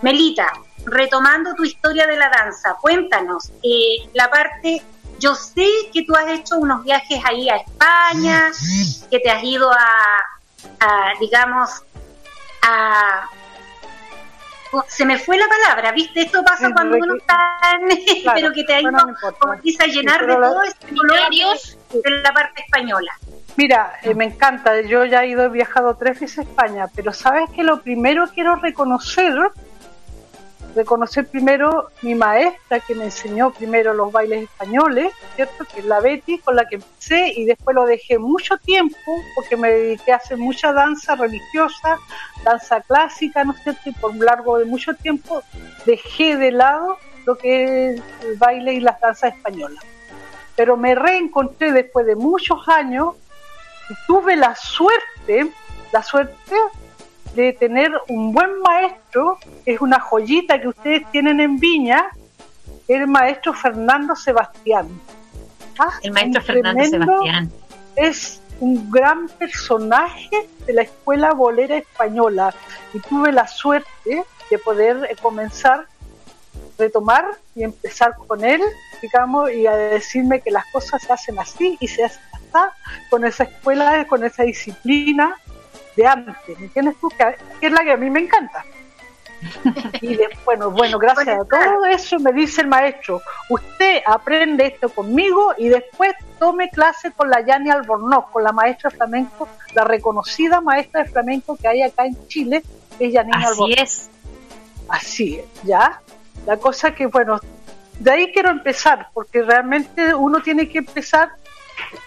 Melita, 0.02 0.52
retomando 0.84 1.54
tu 1.54 1.64
historia 1.64 2.06
de 2.06 2.16
la 2.16 2.28
danza, 2.28 2.76
cuéntanos 2.80 3.50
eh, 3.62 4.08
la 4.14 4.28
parte, 4.30 4.82
yo 5.18 5.34
sé 5.34 5.66
que 5.92 6.02
tú 6.02 6.14
has 6.14 6.28
hecho 6.28 6.58
unos 6.58 6.84
viajes 6.84 7.20
ahí 7.24 7.48
a 7.48 7.56
España, 7.56 8.50
que 9.10 9.18
te 9.20 9.30
has 9.30 9.42
ido 9.42 9.70
a, 9.72 11.12
digamos, 11.20 11.70
a... 12.62 13.28
Se 14.88 15.04
me 15.04 15.18
fue 15.18 15.36
la 15.36 15.46
palabra, 15.46 15.92
¿viste? 15.92 16.22
Esto 16.22 16.42
pasa 16.42 16.72
cuando 16.72 16.96
uno 16.96 17.16
está... 17.16 17.60
pero 18.34 18.52
que 18.52 18.64
te 18.64 18.74
ha 18.74 18.80
ido, 18.80 18.90
como 19.38 19.52
a 19.52 19.86
llenar 19.86 20.26
de 20.26 20.34
todo 20.34 20.62
este 20.62 20.86
de 21.92 22.10
la 22.22 22.32
parte 22.32 22.62
española. 22.62 23.12
Mira, 23.56 23.92
eh, 24.02 24.14
me 24.14 24.24
encanta, 24.24 24.80
yo 24.80 25.04
ya 25.04 25.24
he 25.24 25.28
ido, 25.28 25.44
he 25.44 25.48
viajado 25.48 25.94
tres 25.96 26.20
veces 26.20 26.38
a 26.38 26.42
España, 26.42 26.86
pero 26.94 27.12
sabes 27.12 27.50
que 27.50 27.62
lo 27.62 27.82
primero 27.82 28.26
quiero 28.34 28.56
reconocer 28.56 29.34
reconocer 30.74 31.26
primero 31.26 31.90
mi 32.02 32.14
maestra 32.14 32.80
que 32.80 32.94
me 32.94 33.04
enseñó 33.04 33.50
primero 33.50 33.92
los 33.94 34.10
bailes 34.10 34.44
españoles, 34.44 35.12
¿cierto? 35.34 35.64
Que 35.64 35.80
es 35.80 35.86
la 35.86 36.00
Betty 36.00 36.38
con 36.38 36.56
la 36.56 36.66
que 36.66 36.76
empecé 36.76 37.32
y 37.36 37.44
después 37.44 37.74
lo 37.74 37.84
dejé 37.84 38.18
mucho 38.18 38.56
tiempo 38.58 38.96
porque 39.34 39.56
me 39.56 39.70
dediqué 39.70 40.12
a 40.12 40.16
hacer 40.16 40.38
mucha 40.38 40.72
danza 40.72 41.14
religiosa, 41.14 41.98
danza 42.44 42.80
clásica, 42.80 43.44
¿no 43.44 43.52
es 43.52 43.62
cierto? 43.62 43.90
Y 43.90 43.92
por 43.92 44.12
un 44.12 44.24
largo 44.24 44.58
de 44.58 44.64
mucho 44.64 44.94
tiempo 44.94 45.42
dejé 45.84 46.36
de 46.36 46.52
lado 46.52 46.98
lo 47.26 47.36
que 47.36 47.90
es 47.90 48.02
el 48.22 48.36
baile 48.36 48.74
y 48.74 48.80
las 48.80 49.00
danzas 49.00 49.34
españolas. 49.34 49.84
Pero 50.62 50.76
me 50.76 50.94
reencontré 50.94 51.72
después 51.72 52.06
de 52.06 52.14
muchos 52.14 52.68
años 52.68 53.16
y 53.90 53.94
tuve 54.06 54.36
la 54.36 54.54
suerte, 54.54 55.50
la 55.90 56.04
suerte 56.04 56.54
de 57.34 57.52
tener 57.54 57.90
un 58.06 58.32
buen 58.32 58.60
maestro, 58.60 59.38
es 59.66 59.80
una 59.80 59.98
joyita 59.98 60.60
que 60.60 60.68
ustedes 60.68 61.10
tienen 61.10 61.40
en 61.40 61.58
Viña, 61.58 62.06
el 62.86 63.08
maestro 63.08 63.52
Fernando 63.52 64.14
Sebastián. 64.14 64.86
Ah, 65.80 65.94
el 66.00 66.12
maestro 66.12 66.40
Fernando 66.42 66.84
Sebastián. 66.84 67.50
Es 67.96 68.40
un 68.60 68.88
gran 68.88 69.26
personaje 69.30 70.48
de 70.64 70.74
la 70.74 70.82
escuela 70.82 71.32
bolera 71.32 71.76
española 71.76 72.54
y 72.94 73.00
tuve 73.00 73.32
la 73.32 73.48
suerte 73.48 74.22
de 74.48 74.58
poder 74.58 75.08
comenzar, 75.20 75.86
retomar 76.82 77.24
y 77.54 77.64
empezar 77.64 78.14
con 78.26 78.44
él, 78.44 78.60
digamos, 79.00 79.52
y 79.52 79.66
a 79.66 79.76
decirme 79.76 80.40
que 80.40 80.50
las 80.50 80.64
cosas 80.66 81.02
se 81.02 81.12
hacen 81.12 81.38
así 81.38 81.76
y 81.80 81.88
se 81.88 82.04
hacen 82.04 82.22
así, 82.32 82.42
con 83.08 83.24
esa 83.24 83.44
escuela, 83.44 84.06
con 84.06 84.24
esa 84.24 84.42
disciplina, 84.42 85.36
de 85.96 86.06
antes, 86.06 86.58
¿me 86.58 86.66
entiendes 86.66 86.96
tú? 87.00 87.08
Que, 87.10 87.66
es 87.66 87.72
la 87.72 87.82
que 87.84 87.92
a 87.92 87.96
mí 87.96 88.10
me 88.10 88.20
encanta. 88.20 88.64
Y 90.00 90.18
bueno, 90.44 90.70
bueno, 90.70 90.98
gracias 90.98 91.28
a 91.40 91.44
todo 91.44 91.84
eso 91.86 92.18
me 92.20 92.32
dice 92.32 92.60
el 92.60 92.68
maestro, 92.68 93.20
usted 93.48 94.00
aprende 94.06 94.66
esto 94.66 94.88
conmigo 94.88 95.52
y 95.58 95.68
después 95.68 96.12
tome 96.38 96.70
clase 96.70 97.10
con 97.10 97.28
la 97.28 97.44
Yani 97.44 97.70
Albornoz, 97.70 98.26
con 98.30 98.44
la 98.44 98.52
maestra 98.52 98.90
flamenco, 98.90 99.48
la 99.74 99.82
reconocida 99.84 100.60
maestra 100.60 101.02
de 101.02 101.10
flamenco 101.10 101.56
que 101.56 101.66
hay 101.66 101.82
acá 101.82 102.06
en 102.06 102.16
Chile, 102.28 102.62
es 102.98 103.12
Janine 103.12 103.44
Así 103.44 103.72
es. 103.76 104.10
Así 104.88 105.38
es, 105.38 105.46
¿ya? 105.64 106.00
La 106.46 106.56
cosa 106.56 106.94
que, 106.94 107.06
bueno, 107.06 107.40
de 107.98 108.10
ahí 108.10 108.32
quiero 108.32 108.50
empezar, 108.50 109.08
porque 109.14 109.42
realmente 109.42 110.14
uno 110.14 110.40
tiene 110.40 110.68
que 110.68 110.78
empezar, 110.78 111.30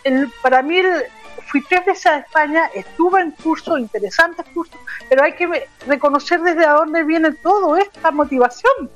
el, 0.04 0.32
para 0.41 0.62
mí 0.62 0.78
el, 0.78 1.04
fui 1.48 1.62
tres 1.62 1.86
veces 1.86 2.06
a 2.08 2.17
España, 2.17 2.69
estuve 2.74 3.21
en 3.21 3.32
cursos, 3.32 3.80
interesantes 3.80 4.45
cursos, 4.54 4.80
pero 5.10 5.24
hay 5.24 5.34
que 5.34 5.67
reconocer 5.88 6.41
desde 6.41 6.67
dónde 6.67 7.04
viene 7.04 7.32
todo 7.34 7.78
esta 7.78 8.12
motivación. 8.12 8.89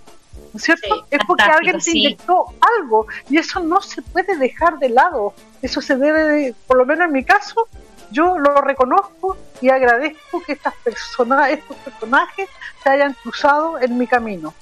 ¿No 0.51 0.57
es 0.57 0.63
cierto? 0.63 1.05
es 1.11 1.19
porque 1.27 1.43
alguien 1.43 1.79
te 1.79 1.91
inyectó 1.91 2.45
algo 2.77 3.05
y 3.29 3.37
eso 3.37 3.59
no 3.59 3.81
se 3.81 4.01
puede 4.01 4.35
dejar 4.37 4.79
de 4.79 4.89
lado. 4.89 5.33
Eso 5.61 5.79
se 5.79 5.95
debe, 5.95 6.55
por 6.65 6.77
lo 6.77 6.85
menos 6.85 7.07
en 7.07 7.13
mi 7.13 7.23
caso, 7.23 7.67
yo 8.11 8.37
lo 8.37 8.61
reconozco 8.61 9.37
y 9.61 9.69
agradezco 9.69 10.41
que 10.45 10.53
estas 10.53 10.73
personas, 10.75 11.49
estos 11.49 11.77
personajes 11.77 12.49
se 12.81 12.89
hayan 12.89 13.13
cruzado 13.13 13.79
en 13.79 13.97
mi 13.97 14.07
camino. 14.07 14.53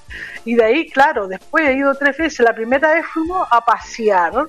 Y 0.44 0.56
de 0.56 0.66
ahí, 0.66 0.90
claro, 0.90 1.28
después 1.28 1.68
he 1.68 1.74
ido 1.74 1.94
tres 1.96 2.18
veces. 2.18 2.40
La 2.40 2.54
primera 2.54 2.94
vez 2.94 3.06
fuimos 3.14 3.48
a 3.52 3.62
pasear. 3.62 4.48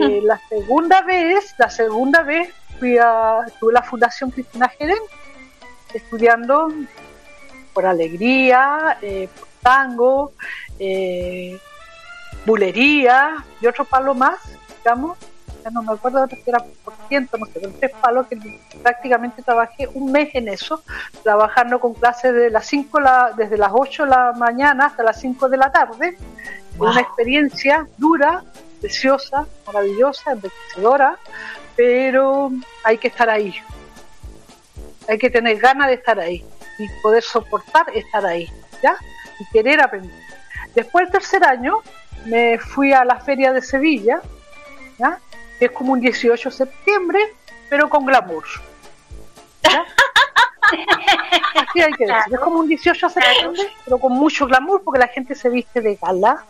Eh, 0.00 0.20
la 0.24 0.40
segunda 0.48 1.02
vez, 1.02 1.54
la 1.58 1.70
segunda 1.70 2.22
vez 2.22 2.52
fui 2.78 2.98
a 2.98 3.40
tuve 3.58 3.72
la 3.72 3.82
Fundación 3.82 4.30
Cristina 4.30 4.68
Jerén 4.68 4.98
estudiando 5.92 6.72
por 7.72 7.86
alegría, 7.86 8.98
eh, 9.00 9.28
por 9.38 9.48
tango, 9.62 10.32
eh, 10.78 11.58
bulería 12.44 13.44
y 13.60 13.66
otro 13.66 13.84
palo 13.84 14.14
más, 14.14 14.40
digamos 14.78 15.16
no 15.70 15.82
me 15.82 15.92
acuerdo 15.92 16.26
si 16.28 16.42
era 16.46 16.64
por 16.84 16.94
ciento, 17.08 17.38
no 17.38 17.46
sé, 17.46 17.60
tres 17.78 17.92
palos 18.00 18.26
que 18.26 18.38
prácticamente 18.82 19.42
trabajé 19.42 19.88
un 19.94 20.12
mes 20.12 20.30
en 20.34 20.48
eso, 20.48 20.82
trabajando 21.22 21.80
con 21.80 21.94
clases 21.94 22.34
de 22.34 22.50
las 22.50 22.66
5 22.66 23.00
la, 23.00 23.32
desde 23.36 23.56
las 23.56 23.70
8 23.72 24.04
de 24.04 24.10
la 24.10 24.32
mañana 24.32 24.86
hasta 24.86 25.02
las 25.02 25.20
5 25.20 25.48
de 25.48 25.56
la 25.56 25.72
tarde. 25.72 26.16
Una 26.78 27.00
experiencia 27.00 27.86
dura, 27.96 28.42
preciosa, 28.80 29.46
maravillosa, 29.66 30.32
enriquecedora, 30.32 31.18
pero 31.76 32.50
hay 32.82 32.98
que 32.98 33.08
estar 33.08 33.30
ahí. 33.30 33.54
Hay 35.08 35.18
que 35.18 35.30
tener 35.30 35.58
ganas 35.58 35.88
de 35.88 35.94
estar 35.94 36.18
ahí 36.18 36.44
y 36.78 36.88
poder 37.02 37.22
soportar 37.22 37.86
estar 37.94 38.24
ahí, 38.26 38.50
¿ya? 38.82 38.96
Y 39.38 39.44
querer 39.52 39.80
aprender. 39.80 40.24
Después 40.74 41.04
del 41.04 41.12
tercer 41.12 41.44
año 41.44 41.82
me 42.26 42.58
fui 42.58 42.92
a 42.92 43.04
la 43.04 43.20
feria 43.20 43.52
de 43.52 43.62
Sevilla, 43.62 44.20
¿ya? 44.98 45.18
Es 45.64 45.72
como 45.72 45.92
un 45.92 46.00
18 46.00 46.48
de 46.48 46.54
septiembre, 46.54 47.18
pero 47.68 47.88
con 47.88 48.04
glamour. 48.04 48.44
Así 51.54 51.80
hay 51.80 51.92
que 51.92 52.06
decir, 52.06 52.32
es 52.32 52.40
como 52.40 52.60
un 52.60 52.68
18 52.68 53.06
de 53.06 53.12
septiembre, 53.12 53.62
pero 53.84 53.98
con 53.98 54.12
mucho 54.12 54.46
glamour, 54.46 54.82
porque 54.82 55.00
la 55.00 55.08
gente 55.08 55.34
se 55.34 55.48
viste 55.48 55.80
de 55.80 55.96
gala. 55.96 56.44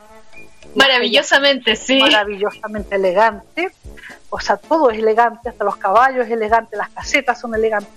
Maravillosamente, 0.75 1.77
sí. 1.77 2.01
Maravillosamente 2.01 2.97
elegante. 2.97 3.73
O 4.31 4.41
sea, 4.41 4.57
todo 4.57 4.91
es 4.91 4.99
elegante, 4.99 5.49
hasta 5.49 5.65
los 5.65 5.77
caballos 5.77 6.27
es 6.27 6.33
elegante, 6.33 6.77
las 6.77 6.91
casetas 6.91 7.41
son 7.41 7.55
elegantes. 7.55 7.93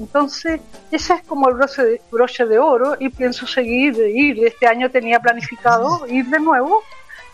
Entonces, 0.00 0.60
ese 0.90 1.14
es 1.14 1.22
como 1.24 1.48
el 1.48 1.56
broche 1.56 1.82
de, 1.82 2.00
broche 2.10 2.46
de 2.46 2.58
oro 2.58 2.96
y 2.98 3.08
pienso 3.08 3.46
seguir, 3.46 3.96
ir. 3.98 4.44
Este 4.46 4.66
año 4.66 4.90
tenía 4.90 5.20
planificado 5.20 6.06
ir 6.06 6.26
de 6.26 6.40
nuevo, 6.40 6.82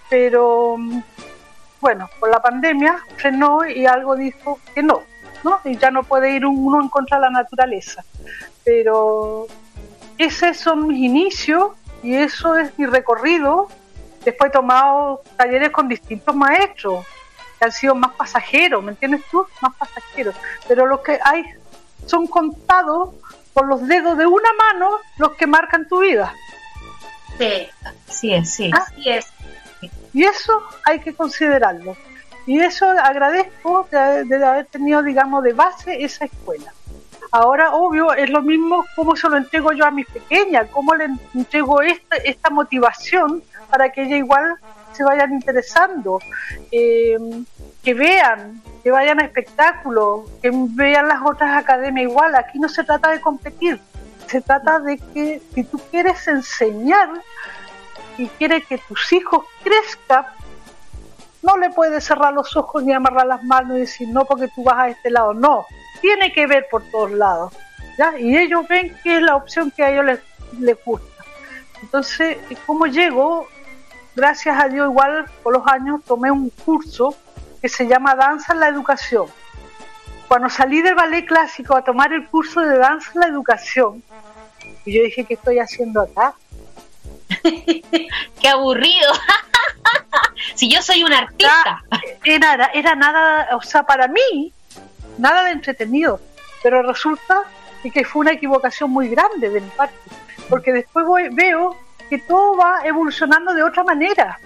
pero 0.09 0.77
bueno, 1.85 2.09
con 2.19 2.31
la 2.31 2.41
pandemia 2.41 2.99
frenó 3.19 3.69
y 3.69 3.85
algo 3.85 4.17
dijo 4.17 4.59
que 4.75 4.83
no, 4.83 5.03
¿no? 5.43 5.61
Y 5.65 5.77
ya 5.77 5.91
no 5.91 6.03
puede 6.03 6.31
ir 6.31 6.47
uno 6.47 6.81
en 6.81 6.89
contra 6.89 7.19
de 7.19 7.25
la 7.25 7.31
naturaleza. 7.31 8.03
Pero 8.65 9.47
esos 10.17 10.57
son 10.57 10.87
mis 10.87 10.97
inicios 11.01 11.73
y 12.03 12.15
eso 12.15 12.57
es 12.57 12.79
mi 12.79 12.87
recorrido. 12.87 13.69
Después 14.25 14.49
he 14.49 14.53
tomado 14.55 15.23
talleres 15.37 15.69
con 15.73 15.87
distintos 15.87 16.35
maestros 16.35 17.05
que 17.59 17.67
han 17.67 17.73
sido 17.73 17.95
más 17.95 18.15
pasajeros, 18.15 18.83
¿me 18.83 18.93
entiendes 18.93 19.21
tú? 19.31 19.47
Más 19.61 19.77
pasajeros. 19.77 20.35
Pero 20.67 20.87
los 20.87 21.01
que 21.01 21.21
hay 21.23 21.45
son 22.07 22.27
contados 22.27 23.11
por 23.53 23.67
los 23.67 23.87
dedos 23.87 24.17
de 24.17 24.25
una 24.25 24.49
mano 24.55 24.89
los 25.19 25.33
que 25.33 25.47
marcan 25.47 25.87
tu 25.87 26.01
vida. 26.01 26.33
Sí, 27.37 27.69
sí 28.09 28.33
es, 28.33 28.51
sí. 28.51 28.71
Así 28.73 29.11
es. 29.11 29.27
Y 30.15 30.25
eso 30.25 30.63
hay 30.85 31.01
que 31.01 31.13
considerarlo. 31.13 31.97
Y 32.47 32.61
eso 32.61 32.87
agradezco 32.87 33.87
de, 33.91 34.45
haber 34.45 34.67
tenido, 34.67 35.03
digamos, 35.03 35.43
de 35.43 35.53
base 35.53 36.05
esa 36.05 36.27
escuela. 36.27 36.73
Ahora, 37.33 37.75
obvio, 37.75 38.15
es 38.15 38.31
lo 38.31 38.43
mismo 38.43 38.85
como 38.95 39.17
se 39.17 39.29
lo 39.29 39.37
entrego 39.37 39.73
yo 39.73 39.85
a 39.85 39.91
mis 39.91 40.07
pequeñas, 40.07 40.69
cómo 40.71 40.95
le 40.95 41.09
entrego 41.35 41.83
esta, 41.83 42.17
esta 42.17 42.49
motivación 42.51 43.43
para 43.71 43.91
que 43.91 44.03
ellas 44.03 44.19
igual 44.19 44.55
se 44.93 45.03
vayan 45.03 45.33
interesando, 45.33 46.21
eh, 46.71 47.17
que 47.83 47.95
vean, 47.95 48.63
que 48.85 48.93
vayan 48.93 49.21
a 49.21 49.25
espectáculos, 49.25 50.31
que 50.41 50.51
vean 50.53 51.09
las 51.09 51.23
otras 51.25 51.57
academias 51.57 52.09
igual. 52.09 52.37
Aquí 52.37 52.61
no 52.61 52.69
se 52.69 52.85
trata 52.85 53.11
de 53.11 53.21
competir, 53.21 53.81
se 54.29 54.41
trata 54.41 54.79
de 54.79 54.99
que 54.99 55.43
si 55.55 55.65
tú 55.65 55.81
quieres 55.91 56.29
enseñar, 56.29 57.09
y 58.19 58.29
quiere 58.29 58.63
que 58.63 58.79
tus 58.79 59.13
hijos 59.13 59.45
crezcan, 59.63 60.27
no 61.43 61.59
le 61.59 61.71
puedes 61.71 62.05
cerrar 62.05 62.33
los 62.33 62.57
ojos 62.57 62.83
ni 62.85 62.93
amarrar 62.93 63.27
las 63.27 63.43
manos 63.45 63.77
y 63.77 63.81
decir 63.81 64.09
no 64.09 64.25
porque 64.25 64.49
tú 64.49 64.65
vas 64.65 64.79
a 64.79 64.89
este 64.89 65.11
lado. 65.11 65.35
No, 65.35 65.67
tiene 66.01 66.33
que 66.33 66.47
ver 66.47 66.67
por 66.71 66.83
todos 66.91 67.13
lados. 67.13 67.53
¿ya? 67.99 68.19
Y 68.19 68.37
ellos 68.37 68.67
ven 68.69 68.97
que 69.03 69.17
es 69.17 69.23
la 69.23 69.37
opción 69.37 69.71
que 69.71 69.85
a 69.85 69.91
ellos 69.91 70.05
les, 70.05 70.21
les 70.59 70.85
gusta. 70.85 71.25
Entonces, 71.83 72.39
¿cómo 72.67 72.87
llego? 72.87 73.47
Gracias 74.17 74.63
a 74.63 74.69
Dios, 74.69 74.89
igual 74.89 75.27
por 75.43 75.53
los 75.53 75.67
años 75.67 76.01
tomé 76.05 76.31
un 76.31 76.49
curso 76.51 77.17
que 77.61 77.69
se 77.69 77.87
llama 77.87 78.15
Danza 78.15 78.53
en 78.53 78.61
la 78.61 78.69
Educación. 78.69 79.27
Cuando 80.29 80.49
salí 80.49 80.83
del 80.83 80.95
ballet 80.95 81.27
clásico 81.27 81.77
a 81.77 81.83
tomar 81.83 82.13
el 82.13 82.27
curso 82.29 82.61
de 82.61 82.79
Danza 82.79 83.11
en 83.15 83.21
la 83.21 83.27
Educación, 83.27 84.03
y 84.85 84.97
yo 84.97 85.03
dije, 85.03 85.25
¿qué 85.25 85.35
estoy 85.35 85.59
haciendo 85.59 86.01
acá? 86.01 86.35
Qué 88.41 88.49
aburrido. 88.49 89.13
si 90.55 90.71
yo 90.71 90.83
soy 90.83 91.05
un 91.05 91.13
artista. 91.13 91.83
Era, 92.25 92.71
era 92.73 92.95
nada, 92.95 93.57
o 93.57 93.63
sea, 93.63 93.83
para 93.83 94.09
mí, 94.09 94.53
nada 95.19 95.45
de 95.45 95.51
entretenido. 95.53 96.21
Pero 96.63 96.83
resulta 96.83 97.43
que 97.91 98.05
fue 98.05 98.21
una 98.21 98.33
equivocación 98.33 98.91
muy 98.91 99.09
grande 99.09 99.51
de 99.51 99.61
mi 99.61 99.69
parte. 99.71 99.95
Porque 100.49 100.73
después 100.73 101.07
voy, 101.07 101.29
veo 101.31 101.77
que 102.09 102.19
todo 102.19 102.57
va 102.57 102.81
evolucionando 102.85 103.53
de 103.53 103.63
otra 103.63 103.85
manera. 103.85 104.39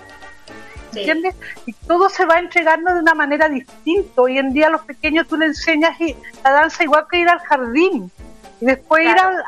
¿Entiendes? 0.94 1.37
Y 1.66 1.72
todo 1.74 2.08
se 2.08 2.24
va 2.24 2.38
entregando 2.38 2.92
de 2.92 3.00
una 3.00 3.14
manera 3.14 3.48
distinta. 3.48 4.22
Hoy 4.22 4.38
en 4.38 4.52
día 4.52 4.66
a 4.66 4.70
los 4.70 4.80
pequeños 4.82 5.28
tú 5.28 5.37
le 5.37 5.46
enseñas 5.46 6.00
y 6.00 6.16
la 6.42 6.50
danza 6.50 6.82
igual 6.82 7.06
que 7.08 7.18
ir 7.18 7.28
al 7.28 7.38
jardín. 7.40 8.11
Y 8.61 8.64
después 8.64 9.04
ir 9.04 9.18
al, 9.18 9.44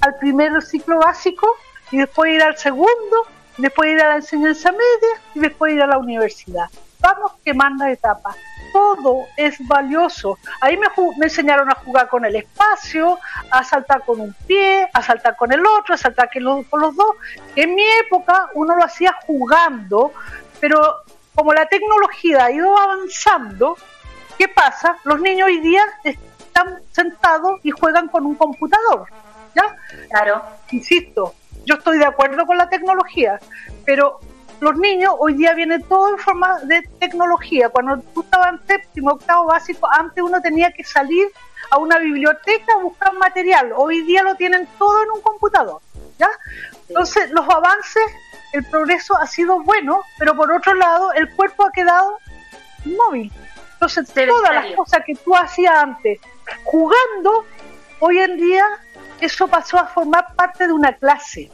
al 0.00 0.16
primer 0.18 0.62
ciclo 0.62 0.98
básico 1.00 1.46
y 1.92 1.98
después 1.98 2.32
ir 2.32 2.42
al 2.42 2.56
segundo, 2.56 3.26
después 3.58 3.90
ir 3.90 4.00
a 4.00 4.08
la 4.08 4.16
enseñanza 4.16 4.72
media 4.72 5.22
y 5.34 5.40
después 5.40 5.72
ir 5.72 5.82
a 5.82 5.86
la 5.86 5.98
universidad. 5.98 6.66
Vamos 7.00 7.32
quemando 7.44 7.84
etapas 7.84 8.36
todo 8.72 9.26
es 9.36 9.56
valioso. 9.66 10.38
Ahí 10.60 10.76
me, 10.76 10.88
me, 11.18 11.26
enseñaron 11.26 11.70
a 11.70 11.74
jugar 11.74 12.08
con 12.08 12.24
el 12.24 12.34
espacio, 12.36 13.18
a 13.50 13.62
saltar 13.62 14.02
con 14.04 14.20
un 14.20 14.34
pie, 14.46 14.88
a 14.92 15.02
saltar 15.02 15.36
con 15.36 15.52
el 15.52 15.64
otro, 15.64 15.94
a 15.94 15.98
saltar 15.98 16.30
con 16.32 16.80
los 16.80 16.96
dos. 16.96 17.16
En 17.54 17.74
mi 17.74 17.84
época 18.04 18.48
uno 18.54 18.74
lo 18.74 18.84
hacía 18.84 19.14
jugando, 19.26 20.12
pero 20.60 21.02
como 21.34 21.52
la 21.52 21.66
tecnología 21.66 22.46
ha 22.46 22.50
ido 22.50 22.76
avanzando, 22.76 23.76
¿qué 24.38 24.48
pasa? 24.48 24.96
Los 25.04 25.20
niños 25.20 25.46
hoy 25.46 25.60
día 25.60 25.82
están 26.04 26.80
sentados 26.90 27.60
y 27.62 27.70
juegan 27.70 28.08
con 28.08 28.26
un 28.26 28.34
computador. 28.34 29.06
¿Ya? 29.54 29.76
Claro. 30.08 30.42
Insisto, 30.70 31.34
yo 31.64 31.76
estoy 31.76 31.98
de 31.98 32.06
acuerdo 32.06 32.46
con 32.46 32.56
la 32.56 32.68
tecnología, 32.68 33.38
pero 33.84 34.20
los 34.60 34.76
niños 34.76 35.14
hoy 35.18 35.34
día 35.34 35.54
vienen 35.54 35.82
todo 35.82 36.10
en 36.10 36.18
forma 36.18 36.60
de 36.60 36.82
tecnología. 37.00 37.68
Cuando 37.68 37.98
tú 38.14 38.22
estabas 38.22 38.52
en 38.52 38.66
séptimo, 38.66 39.12
octavo 39.12 39.46
básico, 39.46 39.88
antes 39.90 40.22
uno 40.22 40.40
tenía 40.40 40.70
que 40.72 40.84
salir 40.84 41.28
a 41.70 41.78
una 41.78 41.98
biblioteca 41.98 42.74
a 42.74 42.82
buscar 42.82 43.12
material. 43.14 43.72
Hoy 43.74 44.02
día 44.02 44.22
lo 44.22 44.34
tienen 44.36 44.68
todo 44.78 45.02
en 45.02 45.10
un 45.10 45.20
computador. 45.20 45.80
¿ya? 46.18 46.28
Entonces, 46.88 47.30
los 47.30 47.48
avances, 47.48 48.04
el 48.52 48.64
progreso 48.64 49.16
ha 49.16 49.26
sido 49.26 49.60
bueno, 49.62 50.02
pero 50.18 50.36
por 50.36 50.52
otro 50.52 50.74
lado, 50.74 51.12
el 51.14 51.28
cuerpo 51.34 51.64
ha 51.64 51.72
quedado 51.72 52.18
inmóvil. 52.84 53.32
Entonces, 53.72 54.12
todas 54.14 54.54
las 54.54 54.76
cosas 54.76 55.02
que 55.04 55.16
tú 55.16 55.34
hacías 55.34 55.74
antes 55.74 56.20
jugando, 56.62 57.46
hoy 57.98 58.18
en 58.18 58.36
día 58.36 58.64
eso 59.26 59.48
pasó 59.48 59.78
a 59.78 59.86
formar 59.86 60.34
parte 60.34 60.66
de 60.66 60.72
una 60.72 60.92
clase. 60.94 61.50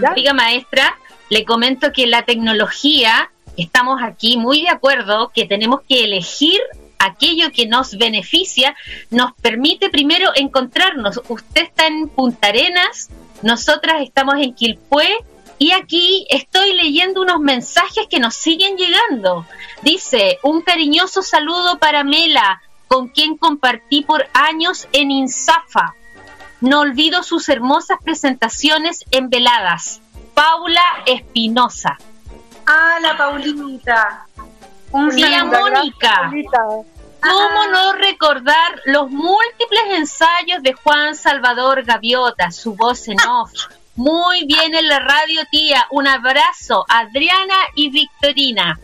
¿ya? 0.00 0.12
Diga, 0.14 0.34
maestra, 0.34 0.96
le 1.28 1.44
comento 1.44 1.92
que 1.92 2.06
la 2.06 2.22
tecnología, 2.22 3.30
estamos 3.56 4.00
aquí 4.02 4.36
muy 4.36 4.62
de 4.62 4.70
acuerdo 4.70 5.30
que 5.34 5.46
tenemos 5.46 5.80
que 5.88 6.04
elegir 6.04 6.60
aquello 6.98 7.50
que 7.52 7.66
nos 7.66 7.96
beneficia, 7.96 8.76
nos 9.10 9.32
permite 9.34 9.90
primero 9.90 10.30
encontrarnos. 10.34 11.20
Usted 11.28 11.62
está 11.62 11.86
en 11.86 12.08
Punta 12.08 12.48
Arenas, 12.48 13.10
nosotras 13.42 14.02
estamos 14.02 14.36
en 14.36 14.54
Quilpué 14.54 15.08
y 15.58 15.72
aquí 15.72 16.26
estoy 16.30 16.74
leyendo 16.74 17.22
unos 17.22 17.40
mensajes 17.40 18.06
que 18.08 18.20
nos 18.20 18.34
siguen 18.34 18.76
llegando. 18.76 19.46
Dice, 19.82 20.38
un 20.42 20.62
cariñoso 20.62 21.22
saludo 21.22 21.78
para 21.78 22.04
Mela, 22.04 22.62
con 22.88 23.08
quien 23.08 23.36
compartí 23.36 24.02
por 24.02 24.28
años 24.32 24.86
en 24.92 25.10
Insafa. 25.10 25.94
No 26.60 26.80
olvido 26.80 27.22
sus 27.22 27.48
hermosas 27.48 27.98
presentaciones 28.02 29.04
en 29.10 29.28
veladas. 29.30 30.00
Paula 30.34 30.82
Espinosa. 31.06 31.98
Ah, 32.66 32.98
la 33.00 33.16
Paulita. 33.16 34.26
Un 34.92 35.10
día 35.10 35.44
Mónica. 35.44 36.30
¿Cómo 37.20 37.66
no 37.70 37.92
recordar 37.94 38.80
los 38.84 39.10
múltiples 39.10 39.82
ensayos 39.90 40.62
de 40.62 40.74
Juan 40.74 41.14
Salvador 41.14 41.82
Gaviota, 41.84 42.50
su 42.50 42.74
voz 42.74 43.08
en 43.08 43.20
off? 43.20 43.52
Muy 43.96 44.44
bien 44.46 44.74
en 44.74 44.88
la 44.88 45.00
radio, 45.00 45.42
tía. 45.50 45.86
Un 45.90 46.06
abrazo, 46.06 46.84
Adriana 46.88 47.54
y 47.74 47.90
Victorina. 47.90 48.78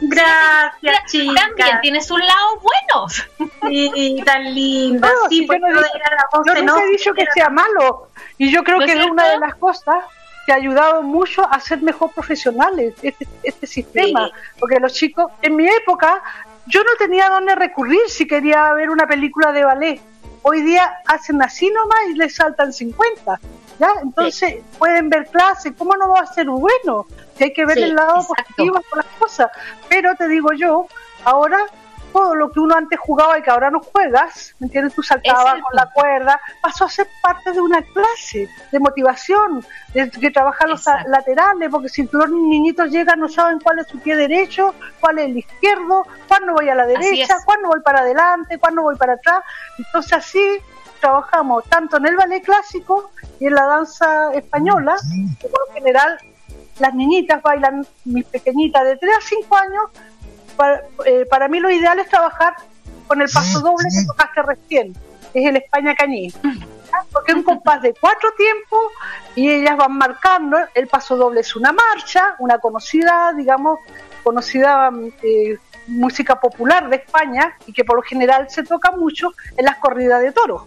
Gracias, 0.00 1.10
chica. 1.10 1.34
También 1.34 1.80
tiene 1.80 2.00
sus 2.00 2.18
lados 2.18 2.58
buenos. 2.62 3.28
Sí, 3.68 4.22
tan 4.24 4.54
lindo. 4.54 5.08
sí, 5.28 5.46
yo, 5.46 6.62
no, 6.62 6.78
he 6.78 6.90
dicho 6.90 7.12
que 7.14 7.26
sea 7.34 7.50
malo. 7.50 8.08
Y 8.38 8.50
yo 8.50 8.62
creo 8.64 8.80
que 8.80 8.92
es 8.92 9.06
una 9.06 9.28
de 9.30 9.38
las 9.38 9.54
cosas 9.56 9.96
que 10.46 10.52
ha 10.52 10.56
ayudado 10.56 11.02
mucho 11.02 11.46
a 11.48 11.60
ser 11.60 11.82
mejor 11.82 12.10
profesionales 12.12 12.94
este, 13.02 13.28
este 13.42 13.66
sistema. 13.66 14.30
Porque 14.58 14.80
los 14.80 14.92
chicos, 14.92 15.30
en 15.42 15.56
mi 15.56 15.68
época, 15.68 16.22
yo 16.66 16.82
no 16.82 16.90
tenía 16.98 17.28
dónde 17.28 17.54
recurrir 17.54 18.00
si 18.08 18.26
quería 18.26 18.72
ver 18.72 18.90
una 18.90 19.06
película 19.06 19.52
de 19.52 19.64
ballet. 19.64 20.00
Hoy 20.42 20.62
día 20.62 20.98
hacen 21.06 21.40
así 21.42 21.70
nomás 21.70 22.00
y 22.10 22.14
les 22.14 22.34
saltan 22.34 22.72
50. 22.72 23.38
¿ya? 23.78 23.88
Entonces 24.02 24.56
pueden 24.78 25.08
ver 25.08 25.26
clases. 25.28 25.72
¿Cómo 25.76 25.96
no 25.96 26.08
va 26.10 26.20
a 26.20 26.26
ser 26.26 26.46
bueno? 26.46 27.06
Si 27.36 27.44
hay 27.44 27.52
que 27.52 27.64
ver 27.64 27.78
el 27.78 27.94
lado 27.94 28.26
positivo 28.26 28.80
Pero 29.88 30.14
te 30.16 30.28
digo 30.28 30.52
yo, 30.52 30.86
ahora 31.24 31.58
todo 32.12 32.34
lo 32.34 32.50
que 32.50 32.60
uno 32.60 32.76
antes 32.76 32.98
jugaba 33.00 33.38
y 33.38 33.42
que 33.42 33.50
ahora 33.50 33.70
no 33.70 33.80
juegas, 33.80 34.54
¿me 34.58 34.66
entiendes? 34.66 34.94
Tú 34.94 35.02
saltabas 35.02 35.54
con 35.62 35.74
la 35.74 35.90
cuerda, 35.92 36.40
pasó 36.60 36.84
a 36.84 36.88
ser 36.88 37.08
parte 37.22 37.52
de 37.52 37.60
una 37.60 37.82
clase 37.82 38.48
de 38.70 38.78
motivación, 38.78 39.64
de 39.94 40.10
que 40.10 40.30
trabajar 40.30 40.68
los 40.68 40.84
laterales, 41.06 41.70
porque 41.70 41.88
si 41.88 42.08
los 42.12 42.30
niñitos 42.30 42.90
llegan 42.90 43.20
no 43.20 43.28
saben 43.28 43.58
cuál 43.60 43.78
es 43.78 43.86
su 43.86 43.98
pie 43.98 44.16
derecho, 44.16 44.74
cuál 45.00 45.18
es 45.18 45.26
el 45.26 45.38
izquierdo, 45.38 46.06
cuándo 46.28 46.52
voy 46.52 46.68
a 46.68 46.74
la 46.74 46.86
derecha, 46.86 47.36
cuándo 47.44 47.68
voy 47.68 47.80
para 47.80 48.00
adelante, 48.00 48.58
cuándo 48.58 48.82
voy 48.82 48.96
para 48.96 49.14
atrás. 49.14 49.42
Entonces 49.78 50.12
así 50.12 50.58
trabajamos 51.00 51.64
tanto 51.64 51.96
en 51.96 52.06
el 52.06 52.16
ballet 52.16 52.44
clásico 52.44 53.10
y 53.40 53.46
en 53.46 53.54
la 53.54 53.64
danza 53.64 54.32
española, 54.34 54.96
que 55.40 55.48
por 55.48 55.66
lo 55.66 55.74
general 55.74 56.18
las 56.78 56.94
niñitas 56.94 57.42
bailan, 57.42 57.86
mis 58.04 58.24
pequeñitas 58.24 58.84
de 58.84 58.96
3 58.96 59.16
a 59.16 59.20
5 59.20 59.56
años, 59.56 59.84
eh, 61.06 61.26
para, 61.26 61.48
mí 61.48 61.60
lo 61.60 61.70
ideal 61.70 61.98
es 61.98 62.08
trabajar 62.08 62.54
con 63.06 63.20
el 63.20 63.28
paso 63.28 63.60
doble 63.60 63.88
que 63.88 64.06
tocaste 64.06 64.42
recién, 64.42 64.92
es 65.34 65.46
el 65.46 65.56
España 65.56 65.94
Cañí. 65.94 66.32
Porque 67.10 67.32
es 67.32 67.38
un 67.38 67.42
compás 67.42 67.80
de 67.80 67.94
cuatro 67.98 68.30
tiempos 68.36 68.80
y 69.34 69.50
ellas 69.50 69.78
van 69.78 69.96
marcando, 69.96 70.58
el 70.74 70.88
paso 70.88 71.16
doble 71.16 71.40
es 71.40 71.56
una 71.56 71.72
marcha, 71.72 72.36
una 72.38 72.58
conocida, 72.58 73.32
digamos, 73.34 73.78
conocida 74.22 74.90
eh, 75.22 75.56
música 75.86 76.38
popular 76.38 76.88
de 76.88 76.96
España 76.96 77.56
y 77.66 77.72
que 77.72 77.84
por 77.84 77.96
lo 77.96 78.02
general 78.02 78.48
se 78.50 78.62
toca 78.62 78.92
mucho 78.92 79.32
en 79.56 79.64
las 79.64 79.78
corridas 79.78 80.20
de 80.20 80.32
toros. 80.32 80.64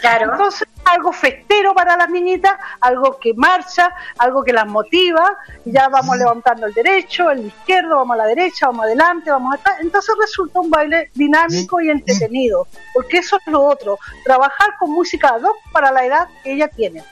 Claro. 0.00 0.32
Entonces, 0.32 0.68
algo 0.84 1.12
festero 1.12 1.74
para 1.74 1.96
las 1.96 2.08
niñitas, 2.10 2.52
algo 2.80 3.18
que 3.18 3.34
marcha, 3.34 3.90
algo 4.18 4.44
que 4.44 4.52
las 4.52 4.66
motiva, 4.66 5.36
ya 5.64 5.88
vamos 5.88 6.16
levantando 6.16 6.66
el 6.66 6.74
derecho, 6.74 7.30
el 7.30 7.46
izquierdo, 7.46 7.96
vamos 7.96 8.14
a 8.14 8.18
la 8.18 8.26
derecha, 8.26 8.66
vamos 8.66 8.84
adelante, 8.84 9.30
vamos 9.30 9.54
atrás. 9.54 9.78
Entonces 9.80 10.14
resulta 10.20 10.60
un 10.60 10.70
baile 10.70 11.10
dinámico 11.14 11.80
y 11.80 11.90
entretenido, 11.90 12.66
porque 12.92 13.18
eso 13.18 13.36
es 13.36 13.52
lo 13.52 13.62
otro, 13.62 13.98
trabajar 14.24 14.76
con 14.78 14.90
música 14.92 15.28
ad 15.30 15.42
hoc 15.42 15.56
para 15.72 15.90
la 15.90 16.04
edad 16.04 16.28
que 16.42 16.52
ella 16.52 16.68
tiene. 16.68 17.02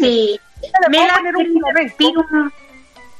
Sí. 0.00 0.40
Me 0.90 1.06
la 1.06 1.22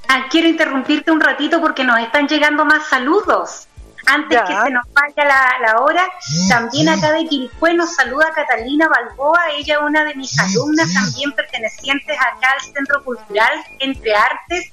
ah, 0.09 0.26
quiero 0.31 0.48
interrumpirte 0.48 1.11
un 1.11 1.20
ratito 1.20 1.61
porque 1.61 1.85
nos 1.85 1.98
están 2.00 2.26
llegando 2.26 2.64
más 2.64 2.88
saludos. 2.88 3.68
Antes 4.11 4.40
que 4.40 4.54
se 4.54 4.70
nos 4.70 4.84
vaya 4.94 5.24
la, 5.61 5.80
hora, 5.80 6.09
también 6.48 6.88
acá 6.88 7.12
de 7.12 7.26
Quilpue 7.26 7.74
nos 7.74 7.94
saluda 7.94 8.32
Catalina 8.34 8.88
Balboa, 8.88 9.40
ella 9.56 9.74
es 9.74 9.80
una 9.82 10.04
de 10.04 10.14
mis 10.14 10.38
alumnas, 10.38 10.92
también 10.94 11.32
pertenecientes 11.32 12.16
acá 12.18 12.48
al 12.54 12.61
Centro 12.61 13.04
Cultural 13.04 13.52
Entre 13.80 14.14
Artes. 14.14 14.72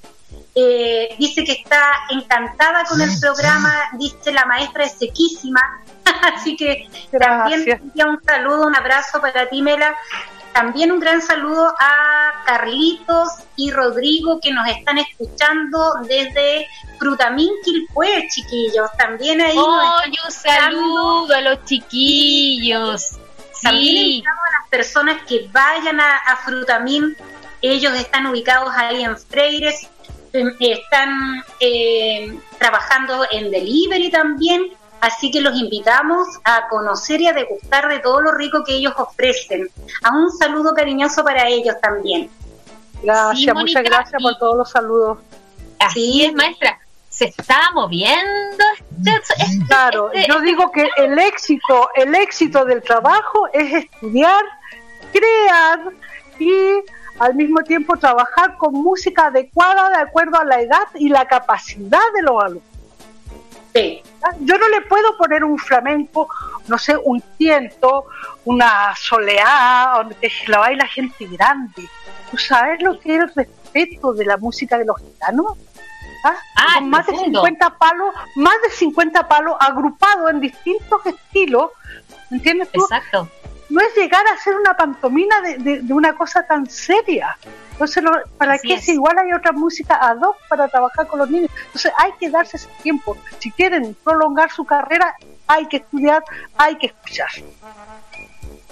Eh, 0.54 1.14
dice 1.18 1.44
que 1.44 1.52
está 1.52 1.82
encantada 2.08 2.84
con 2.84 2.98
el 3.02 3.10
programa, 3.20 3.74
dice 3.98 4.32
la 4.32 4.46
maestra 4.46 4.84
es 4.84 4.92
sequísima, 4.92 5.60
así 6.34 6.56
que 6.56 6.88
también 7.18 7.82
un 8.06 8.22
saludo, 8.24 8.66
un 8.66 8.74
abrazo 8.74 9.20
para 9.20 9.50
ti, 9.50 9.60
Mela, 9.60 9.94
también 10.56 10.90
un 10.90 11.00
gran 11.00 11.20
saludo 11.20 11.74
a 11.78 12.42
Carlitos 12.46 13.28
y 13.56 13.70
Rodrigo 13.70 14.40
que 14.40 14.52
nos 14.52 14.66
están 14.66 14.96
escuchando 14.96 15.96
desde 16.08 16.66
Frutamín 16.98 17.50
Quilpue, 17.62 18.26
chiquillos. 18.30 18.88
También 18.96 19.42
ahí. 19.42 19.54
Oh, 19.54 20.00
un 20.24 20.32
saludo 20.32 21.34
a 21.34 21.42
los 21.42 21.62
chiquillos. 21.66 23.18
También 23.62 23.96
invitamos 23.98 24.40
a 24.48 24.60
las 24.60 24.70
personas 24.70 25.22
que 25.28 25.46
vayan 25.52 26.00
a, 26.00 26.16
a 26.16 26.36
Frutamín. 26.36 27.14
Ellos 27.60 27.92
están 27.92 28.24
ubicados 28.24 28.72
ahí 28.74 29.04
en 29.04 29.14
Freires. 29.18 29.86
Em, 30.32 30.56
están 30.58 31.44
eh, 31.60 32.34
trabajando 32.58 33.26
en 33.30 33.50
delivery 33.50 34.10
también 34.10 34.72
Así 35.00 35.30
que 35.30 35.40
los 35.40 35.58
invitamos 35.58 36.26
a 36.44 36.68
conocer 36.68 37.20
y 37.20 37.28
a 37.28 37.32
degustar 37.32 37.88
de 37.88 37.98
todo 37.98 38.20
lo 38.20 38.32
rico 38.32 38.64
que 38.64 38.74
ellos 38.74 38.94
ofrecen. 38.96 39.68
A 40.02 40.16
un 40.16 40.30
saludo 40.32 40.74
cariñoso 40.74 41.22
para 41.22 41.48
ellos 41.48 41.76
también. 41.82 42.30
Gracias, 43.02 43.54
muchas 43.54 43.82
gracias 43.82 44.22
por 44.22 44.36
todos 44.38 44.56
los 44.56 44.70
saludos. 44.70 45.18
Así 45.78 46.24
es, 46.24 46.34
maestra. 46.34 46.78
Se 47.08 47.26
está 47.26 47.70
moviendo. 47.74 48.64
Este, 49.04 49.66
claro, 49.66 50.10
este, 50.12 50.28
yo 50.28 50.34
este 50.34 50.46
digo 50.46 50.70
que 50.70 50.88
el 50.96 51.18
éxito, 51.18 51.88
el 51.94 52.14
éxito 52.14 52.64
del 52.64 52.82
trabajo 52.82 53.48
es 53.52 53.84
estudiar, 53.84 54.44
crear 55.12 55.80
y 56.38 56.82
al 57.18 57.34
mismo 57.34 57.62
tiempo 57.62 57.96
trabajar 57.96 58.56
con 58.58 58.74
música 58.74 59.26
adecuada 59.26 59.88
de 59.90 59.96
acuerdo 59.96 60.38
a 60.38 60.44
la 60.44 60.60
edad 60.60 60.86
y 60.94 61.08
la 61.08 61.26
capacidad 61.26 62.00
de 62.14 62.22
los 62.22 62.42
alumnos. 62.42 62.76
Yo 64.40 64.58
no 64.58 64.68
le 64.68 64.82
puedo 64.82 65.16
poner 65.16 65.44
un 65.44 65.58
flamenco 65.58 66.28
no 66.68 66.78
sé, 66.78 66.96
un 66.96 67.20
tiento, 67.38 68.06
una 68.44 68.94
soleá, 68.96 69.92
donde 69.96 70.16
la 70.48 70.58
baila 70.58 70.86
gente 70.86 71.26
grande. 71.26 71.88
¿Tú 72.30 72.36
sabes 72.36 72.82
lo 72.82 72.98
que 72.98 73.16
es 73.16 73.22
el 73.22 73.34
respeto 73.34 74.12
de 74.12 74.24
la 74.24 74.36
música 74.36 74.78
de 74.78 74.84
los 74.84 74.96
gitanos? 74.98 75.46
¿Ah? 76.24 76.36
Ah, 76.56 76.80
más 76.80 77.06
de 77.06 77.12
profundo. 77.12 77.40
50 77.40 77.78
palos, 77.78 78.14
más 78.36 78.54
de 78.62 78.70
50 78.70 79.28
palos 79.28 79.54
agrupados 79.60 80.30
en 80.30 80.40
distintos 80.40 81.06
estilos, 81.06 81.70
¿entiendes 82.30 82.70
tú? 82.72 82.82
Exacto. 82.82 83.28
No 83.68 83.80
es 83.80 83.94
llegar 83.96 84.26
a 84.26 84.32
hacer 84.34 84.54
una 84.56 84.76
pantomina 84.76 85.40
de, 85.40 85.58
de- 85.58 85.80
de 85.82 85.92
una 85.92 86.14
cosa 86.14 86.46
tan 86.46 86.68
seria. 86.68 87.36
Entonces, 87.72 88.02
lo- 88.02 88.12
¿para 88.38 88.54
Así 88.54 88.68
qué 88.68 88.74
es. 88.74 88.84
si 88.84 88.92
igual 88.92 89.18
hay 89.18 89.32
otra 89.32 89.52
música 89.52 89.96
ad 89.96 90.18
hoc 90.22 90.36
para 90.48 90.68
trabajar 90.68 91.06
con 91.06 91.18
los 91.18 91.28
niños? 91.30 91.50
Entonces, 91.66 91.92
hay 91.98 92.12
que 92.18 92.30
darse 92.30 92.56
ese 92.56 92.68
tiempo. 92.82 93.16
Si 93.38 93.50
quieren 93.50 93.94
prolongar 94.02 94.50
su 94.50 94.64
carrera, 94.64 95.14
hay 95.46 95.66
que 95.66 95.78
estudiar, 95.78 96.22
hay 96.56 96.76
que 96.78 96.86
escuchar. 96.86 97.28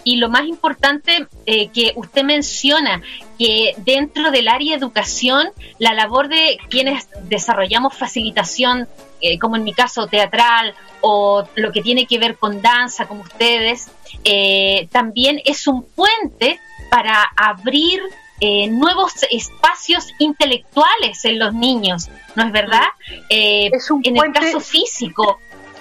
Y 0.04 0.16
lo 0.16 0.28
más 0.28 0.44
importante 0.46 1.26
eh, 1.46 1.68
que 1.68 1.92
usted 1.96 2.22
menciona, 2.24 3.02
que 3.38 3.74
dentro 3.78 4.30
del 4.30 4.48
área 4.48 4.72
de 4.72 4.78
educación, 4.78 5.48
la 5.78 5.94
labor 5.94 6.28
de 6.28 6.58
quienes 6.68 7.08
desarrollamos 7.22 7.94
facilitación, 7.96 8.86
eh, 9.20 9.38
como 9.38 9.56
en 9.56 9.64
mi 9.64 9.72
caso 9.72 10.06
teatral, 10.06 10.74
o 11.00 11.46
lo 11.56 11.72
que 11.72 11.80
tiene 11.82 12.06
que 12.06 12.18
ver 12.18 12.36
con 12.36 12.60
danza, 12.60 13.06
como 13.06 13.22
ustedes, 13.22 13.88
eh, 14.24 14.88
también 14.92 15.40
es 15.44 15.66
un 15.66 15.82
puente 15.84 16.60
para 16.90 17.24
abrir 17.36 18.00
eh, 18.40 18.68
nuevos 18.68 19.12
espacios 19.30 20.08
intelectuales 20.18 21.24
en 21.24 21.38
los 21.38 21.54
niños, 21.54 22.08
¿no 22.34 22.44
es 22.44 22.52
verdad? 22.52 22.86
Eh, 23.30 23.70
Es 23.72 23.90
un 23.90 24.00
en 24.04 24.14
puente- 24.16 24.38
el 24.40 24.44
caso 24.46 24.60
físico, 24.60 25.38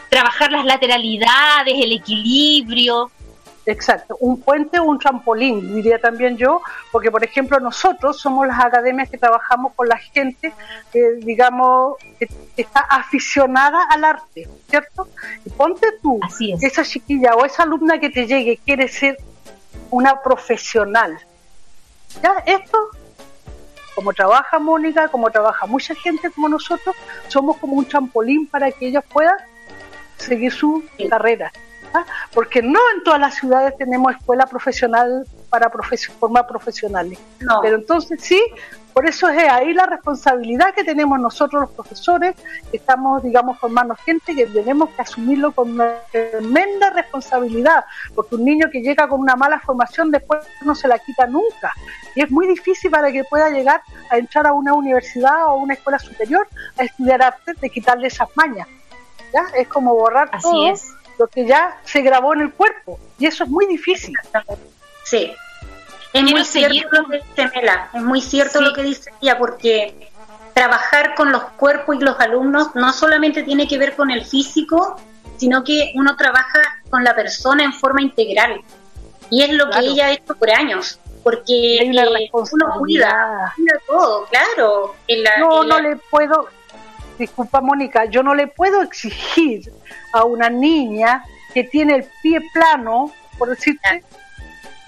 trabajar 0.10 0.52
las 0.52 0.64
lateralidades, 0.66 1.74
el 1.84 1.92
equilibrio. 1.92 3.12
Exacto, 3.66 4.18
un 4.20 4.42
puente 4.42 4.78
o 4.80 4.84
un 4.84 5.00
trampolín, 5.00 5.74
diría 5.74 5.98
también 5.98 6.36
yo, 6.36 6.62
porque 6.92 7.10
por 7.10 7.24
ejemplo 7.24 7.60
nosotros 7.62 8.20
somos 8.20 8.46
las 8.46 8.60
academias 8.60 9.10
que 9.10 9.18
trabajamos 9.18 9.72
con 9.74 9.88
la 9.88 9.98
gente 9.98 10.52
que 10.92 11.14
digamos 11.22 11.96
que 12.20 12.28
está 12.58 12.82
aficionada 12.82 13.80
al 13.90 14.04
arte, 14.04 14.50
¿cierto? 14.70 15.08
Y 15.46 15.50
ponte 15.52 15.88
tú, 16.02 16.20
Así 16.24 16.52
es. 16.52 16.60
que 16.60 16.66
esa 16.68 16.84
chiquilla 16.84 17.36
o 17.36 17.46
esa 17.46 17.64
alumna 17.64 18.00
que 18.00 18.10
te 18.10 18.28
llegue 18.28 18.60
quiere 18.66 18.90
ser 18.90 19.18
una 19.92 20.22
profesional. 20.22 21.18
Ya, 22.22 22.44
esto, 22.46 22.78
como 23.96 24.12
trabaja 24.12 24.60
Mónica, 24.60 25.08
como 25.08 25.32
trabaja 25.32 25.66
mucha 25.68 25.96
gente 25.96 26.30
como 26.32 26.50
nosotros, 26.50 26.96
somos 27.30 27.56
como 27.58 27.74
un 27.76 27.86
trampolín 27.86 28.46
para 28.48 28.72
que 28.72 28.88
ellos 28.88 29.04
puedan 29.12 29.38
seguir 30.18 30.52
su 30.52 30.84
Sí. 30.98 31.08
carrera. 31.08 31.52
¿Ah? 31.94 32.06
Porque 32.34 32.62
no 32.62 32.80
en 32.96 33.04
todas 33.04 33.20
las 33.20 33.36
ciudades 33.36 33.78
tenemos 33.78 34.16
escuela 34.16 34.46
profesional 34.46 35.26
para 35.50 35.72
profes- 35.72 36.10
formar 36.20 36.48
profesionales. 36.48 37.20
No. 37.40 37.62
Pero 37.62 37.78
entonces 37.78 38.20
sí, 38.22 38.42
por 38.94 39.08
eso 39.08 39.28
es 39.30 39.50
ahí 39.50 39.74
la 39.74 39.88
responsabilidad 39.88 40.74
que 40.76 40.84
tenemos 40.84 41.20
nosotros 41.20 41.62
los 41.64 41.72
profesores, 41.72 42.36
que 42.70 42.78
estamos, 42.78 43.24
digamos, 43.24 43.58
formando 43.60 43.96
gente, 43.96 44.36
que 44.36 44.46
tenemos 44.46 44.90
que 44.92 45.02
asumirlo 45.02 45.52
con 45.52 45.72
una 45.72 45.94
tremenda 46.12 46.92
responsabilidad, 46.92 47.86
porque 48.14 48.36
un 48.36 48.46
niño 48.46 48.70
que 48.72 48.82
llega 48.82 49.08
con 49.08 49.20
una 49.20 49.36
mala 49.36 49.60
formación 49.60 50.12
después 50.12 50.42
no 50.62 50.76
se 50.76 50.88
la 50.88 51.00
quita 51.00 51.26
nunca. 51.26 51.74
Y 52.16 52.22
es 52.22 52.30
muy 52.30 52.46
difícil 52.48 52.92
para 52.92 53.12
que 53.12 53.24
pueda 53.24 53.50
llegar 53.50 53.82
a 54.12 54.18
entrar 54.18 54.46
a 54.46 54.54
una 54.54 54.74
universidad 54.74 55.46
o 55.48 55.50
a 55.50 55.56
una 55.56 55.74
escuela 55.74 55.98
superior 55.98 56.48
a 56.78 56.84
estudiar 56.84 57.22
arte, 57.24 57.54
de 57.60 57.70
quitarle 57.70 58.08
esas 58.08 58.30
mañas. 58.36 58.68
¿ya? 59.34 59.44
Es 59.58 59.68
como 59.68 59.96
borrar 59.96 60.30
Así 60.32 60.44
todo 60.44 60.72
es. 60.72 60.88
Lo 61.20 61.28
que 61.28 61.46
ya 61.46 61.78
se 61.84 62.02
grabó 62.02 62.34
en 62.34 62.42
el 62.42 62.54
cuerpo, 62.54 63.00
y 63.20 63.26
eso 63.28 63.44
es 63.44 63.50
muy 63.50 63.66
difícil. 63.68 64.14
Sí. 65.04 65.32
Es 66.14 66.22
Quiero 66.22 66.38
muy 66.38 66.46
seguir 66.46 66.72
cierto 66.72 67.02
lo 67.02 67.08
que 67.10 67.18
dice 67.18 67.52
Mela, 67.56 67.90
es 67.94 68.02
muy 68.04 68.22
cierto 68.22 68.60
Sí. 68.60 68.66
lo 68.66 68.74
que 68.74 68.84
dice 68.84 69.12
ella, 69.22 69.38
porque 69.38 70.10
trabajar 70.54 71.16
con 71.16 71.32
los 71.32 71.44
cuerpos 71.58 71.96
y 71.96 72.00
los 72.00 72.20
alumnos 72.20 72.76
no 72.76 72.94
solamente 72.94 73.42
tiene 73.44 73.68
que 73.68 73.78
ver 73.80 73.96
con 73.96 74.12
el 74.12 74.24
físico, 74.24 75.00
sino 75.38 75.64
que 75.64 75.92
uno 75.96 76.16
trabaja 76.16 76.62
con 76.92 77.04
la 77.04 77.16
persona 77.16 77.64
en 77.64 77.74
forma 77.74 78.02
integral. 78.04 78.62
Y 79.32 79.42
es 79.42 79.50
lo 79.54 79.66
Claro. 79.66 79.82
que 79.82 79.88
ella 79.88 80.06
ha 80.08 80.12
hecho 80.12 80.36
por 80.36 80.52
años, 80.52 81.00
porque 81.24 81.78
eh, 81.78 81.92
uno 81.92 82.76
cuida, 82.78 83.52
cuida 83.56 83.74
todo, 83.88 84.26
claro. 84.28 84.96
en 85.08 85.24
la- 85.24 85.38
No, 85.40 85.64
en 85.64 85.70
no 85.70 85.80
la- 85.82 85.90
le 85.90 85.96
puedo, 85.96 86.48
disculpa 87.18 87.62
Mónica, 87.62 88.06
yo 88.06 88.24
no 88.24 88.34
le 88.36 88.48
puedo 88.48 88.82
exigir 88.82 89.72
a 90.14 90.24
una 90.26 90.50
niña 90.50 91.24
que 91.54 91.64
tiene 91.64 91.96
el 91.96 92.06
pie 92.22 92.42
plano, 92.54 93.12
por 93.38 93.50
decirte, 93.50 94.04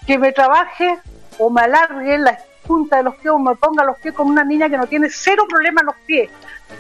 que 0.08 0.18
me 0.18 0.32
trabaje 0.32 0.98
o 1.38 1.50
me 1.50 1.62
alargue 1.62 2.18
la 2.18 2.38
punta 2.66 2.98
de 2.98 3.04
los 3.04 3.16
pies 3.16 3.32
o 3.32 3.38
me 3.40 3.56
ponga 3.56 3.84
los 3.84 3.98
pies 4.00 4.14
con 4.16 4.28
una 4.28 4.44
niña 4.44 4.70
que 4.70 4.78
no 4.78 4.88
tiene 4.88 5.08
cero 5.10 5.46
problema 5.48 5.82
en 5.82 5.88
los 5.88 5.96
pies. 6.08 6.30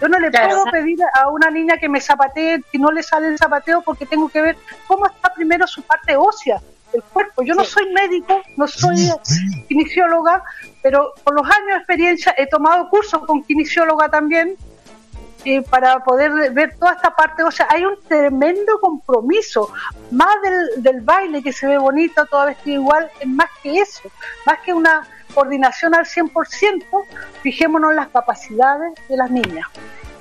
Yo 0.02 0.08
no 0.10 0.18
le 0.18 0.32
Claro. 0.32 0.50
puedo 0.50 0.66
pedir 0.72 0.98
a 1.14 1.30
una 1.30 1.52
niña 1.52 1.78
que 1.78 1.88
me 1.88 2.02
zapatee 2.02 2.64
si 2.72 2.80
no 2.80 2.92
le 2.92 3.04
sale 3.04 3.28
el 3.28 3.38
zapateo 3.38 3.82
porque 3.82 4.06
tengo 4.08 4.28
que 4.30 4.42
ver 4.42 4.58
cómo 4.88 5.06
está 5.06 5.32
primero 5.34 5.68
su 5.68 5.84
parte 5.84 6.16
ósea 6.16 6.60
del 6.92 7.04
cuerpo. 7.04 7.44
Yo 7.44 7.54
no 7.54 7.64
soy 7.64 7.92
médico, 7.94 8.42
no 8.58 8.68
soy 8.68 8.96
kinesióloga, 9.68 10.44
pero 10.82 11.14
con 11.24 11.36
los 11.36 11.46
años 11.46 11.68
de 11.68 11.76
experiencia 11.78 12.34
he 12.38 12.48
tomado 12.48 12.90
cursos 12.90 13.24
con 13.26 13.44
kinesióloga 13.44 14.10
también 14.10 14.56
eh, 15.46 15.62
para 15.62 16.00
poder 16.04 16.52
ver 16.52 16.76
toda 16.78 16.94
esta 16.94 17.16
parte. 17.16 17.44
O 17.44 17.52
sea, 17.52 17.68
hay 17.70 17.86
un 17.86 17.98
tremendo 18.08 18.80
compromiso, 18.80 19.72
más 20.12 20.36
del, 20.44 20.84
del 20.84 21.02
baile 21.02 21.42
que 21.42 21.54
se 21.54 21.68
ve 21.68 21.78
bonito, 21.78 22.26
toda 22.26 22.46
vestida 22.46 22.76
igual, 22.76 23.10
es 23.20 23.28
más 23.28 23.50
que 23.62 23.80
eso, 23.80 24.10
más 24.46 24.60
que 24.60 24.74
una 24.74 25.08
coordinación 25.34 25.94
al 25.94 26.06
100%, 26.06 26.84
fijémonos 27.42 27.92
en 27.92 27.98
las 27.98 28.08
capacidades 28.08 28.94
de 29.08 29.18
las 29.18 29.30
niñas 29.30 29.68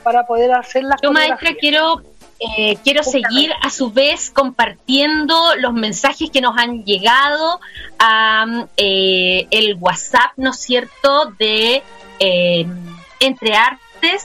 para 0.03 0.27
poder 0.27 0.53
hacer 0.53 0.85
las 0.85 1.01
Yo, 1.01 1.13
maestra, 1.13 1.55
quiero, 1.59 2.03
eh, 2.39 2.77
quiero 2.85 3.03
seguir 3.03 3.51
a 3.63 3.71
su 3.71 3.91
vez 3.91 4.31
compartiendo 4.31 5.35
los 5.59 5.73
mensajes 5.73 6.31
que 6.31 6.41
nos 6.41 6.57
han 6.59 6.85
llegado 6.85 7.61
a 7.99 8.45
mm, 8.47 8.67
eh, 8.77 9.47
el 9.51 9.77
WhatsApp, 9.81 10.33
¿no 10.37 10.51
es 10.51 10.61
cierto?, 10.61 11.33
de 11.39 11.83
eh, 12.21 12.67
Entre 13.21 13.57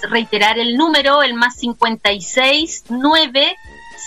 Reiterar 0.10 0.60
el 0.60 0.76
número, 0.76 1.24
el 1.24 1.34
más 1.34 1.56
56 1.58 2.86
9 2.90 3.56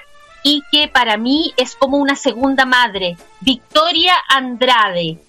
y 0.43 0.63
que 0.71 0.87
para 0.87 1.17
mí 1.17 1.53
es 1.55 1.75
como 1.75 1.97
una 1.97 2.15
segunda 2.15 2.65
madre, 2.65 3.17
Victoria 3.39 4.15
Andrade. 4.27 5.19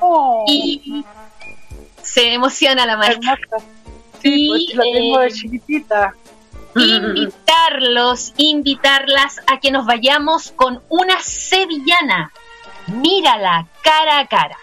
Oh, 0.00 0.44
Y 0.48 1.04
se 2.02 2.32
emociona 2.32 2.86
la 2.86 2.96
maestra. 2.96 3.38
Sí, 4.24 4.48
pues 4.48 4.74
la 4.74 4.82
tengo 4.84 5.18
de 5.18 5.26
eh, 5.26 5.32
chiquitita. 5.32 6.14
Invitarlos, 6.76 8.32
invitarlas 8.38 9.40
a 9.46 9.60
que 9.60 9.70
nos 9.70 9.84
vayamos 9.84 10.52
con 10.52 10.82
una 10.88 11.20
sevillana. 11.20 12.32
Mírala 12.86 13.66
cara 13.82 14.20
a 14.20 14.26
cara. 14.26 14.56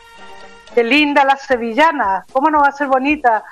Qué 0.74 0.84
linda 0.84 1.24
la 1.26 1.38
sevillana, 1.38 2.26
¿cómo 2.32 2.50
no 2.50 2.62
va 2.62 2.70
a 2.70 2.72
ser 2.72 2.88
bonita? 2.88 3.44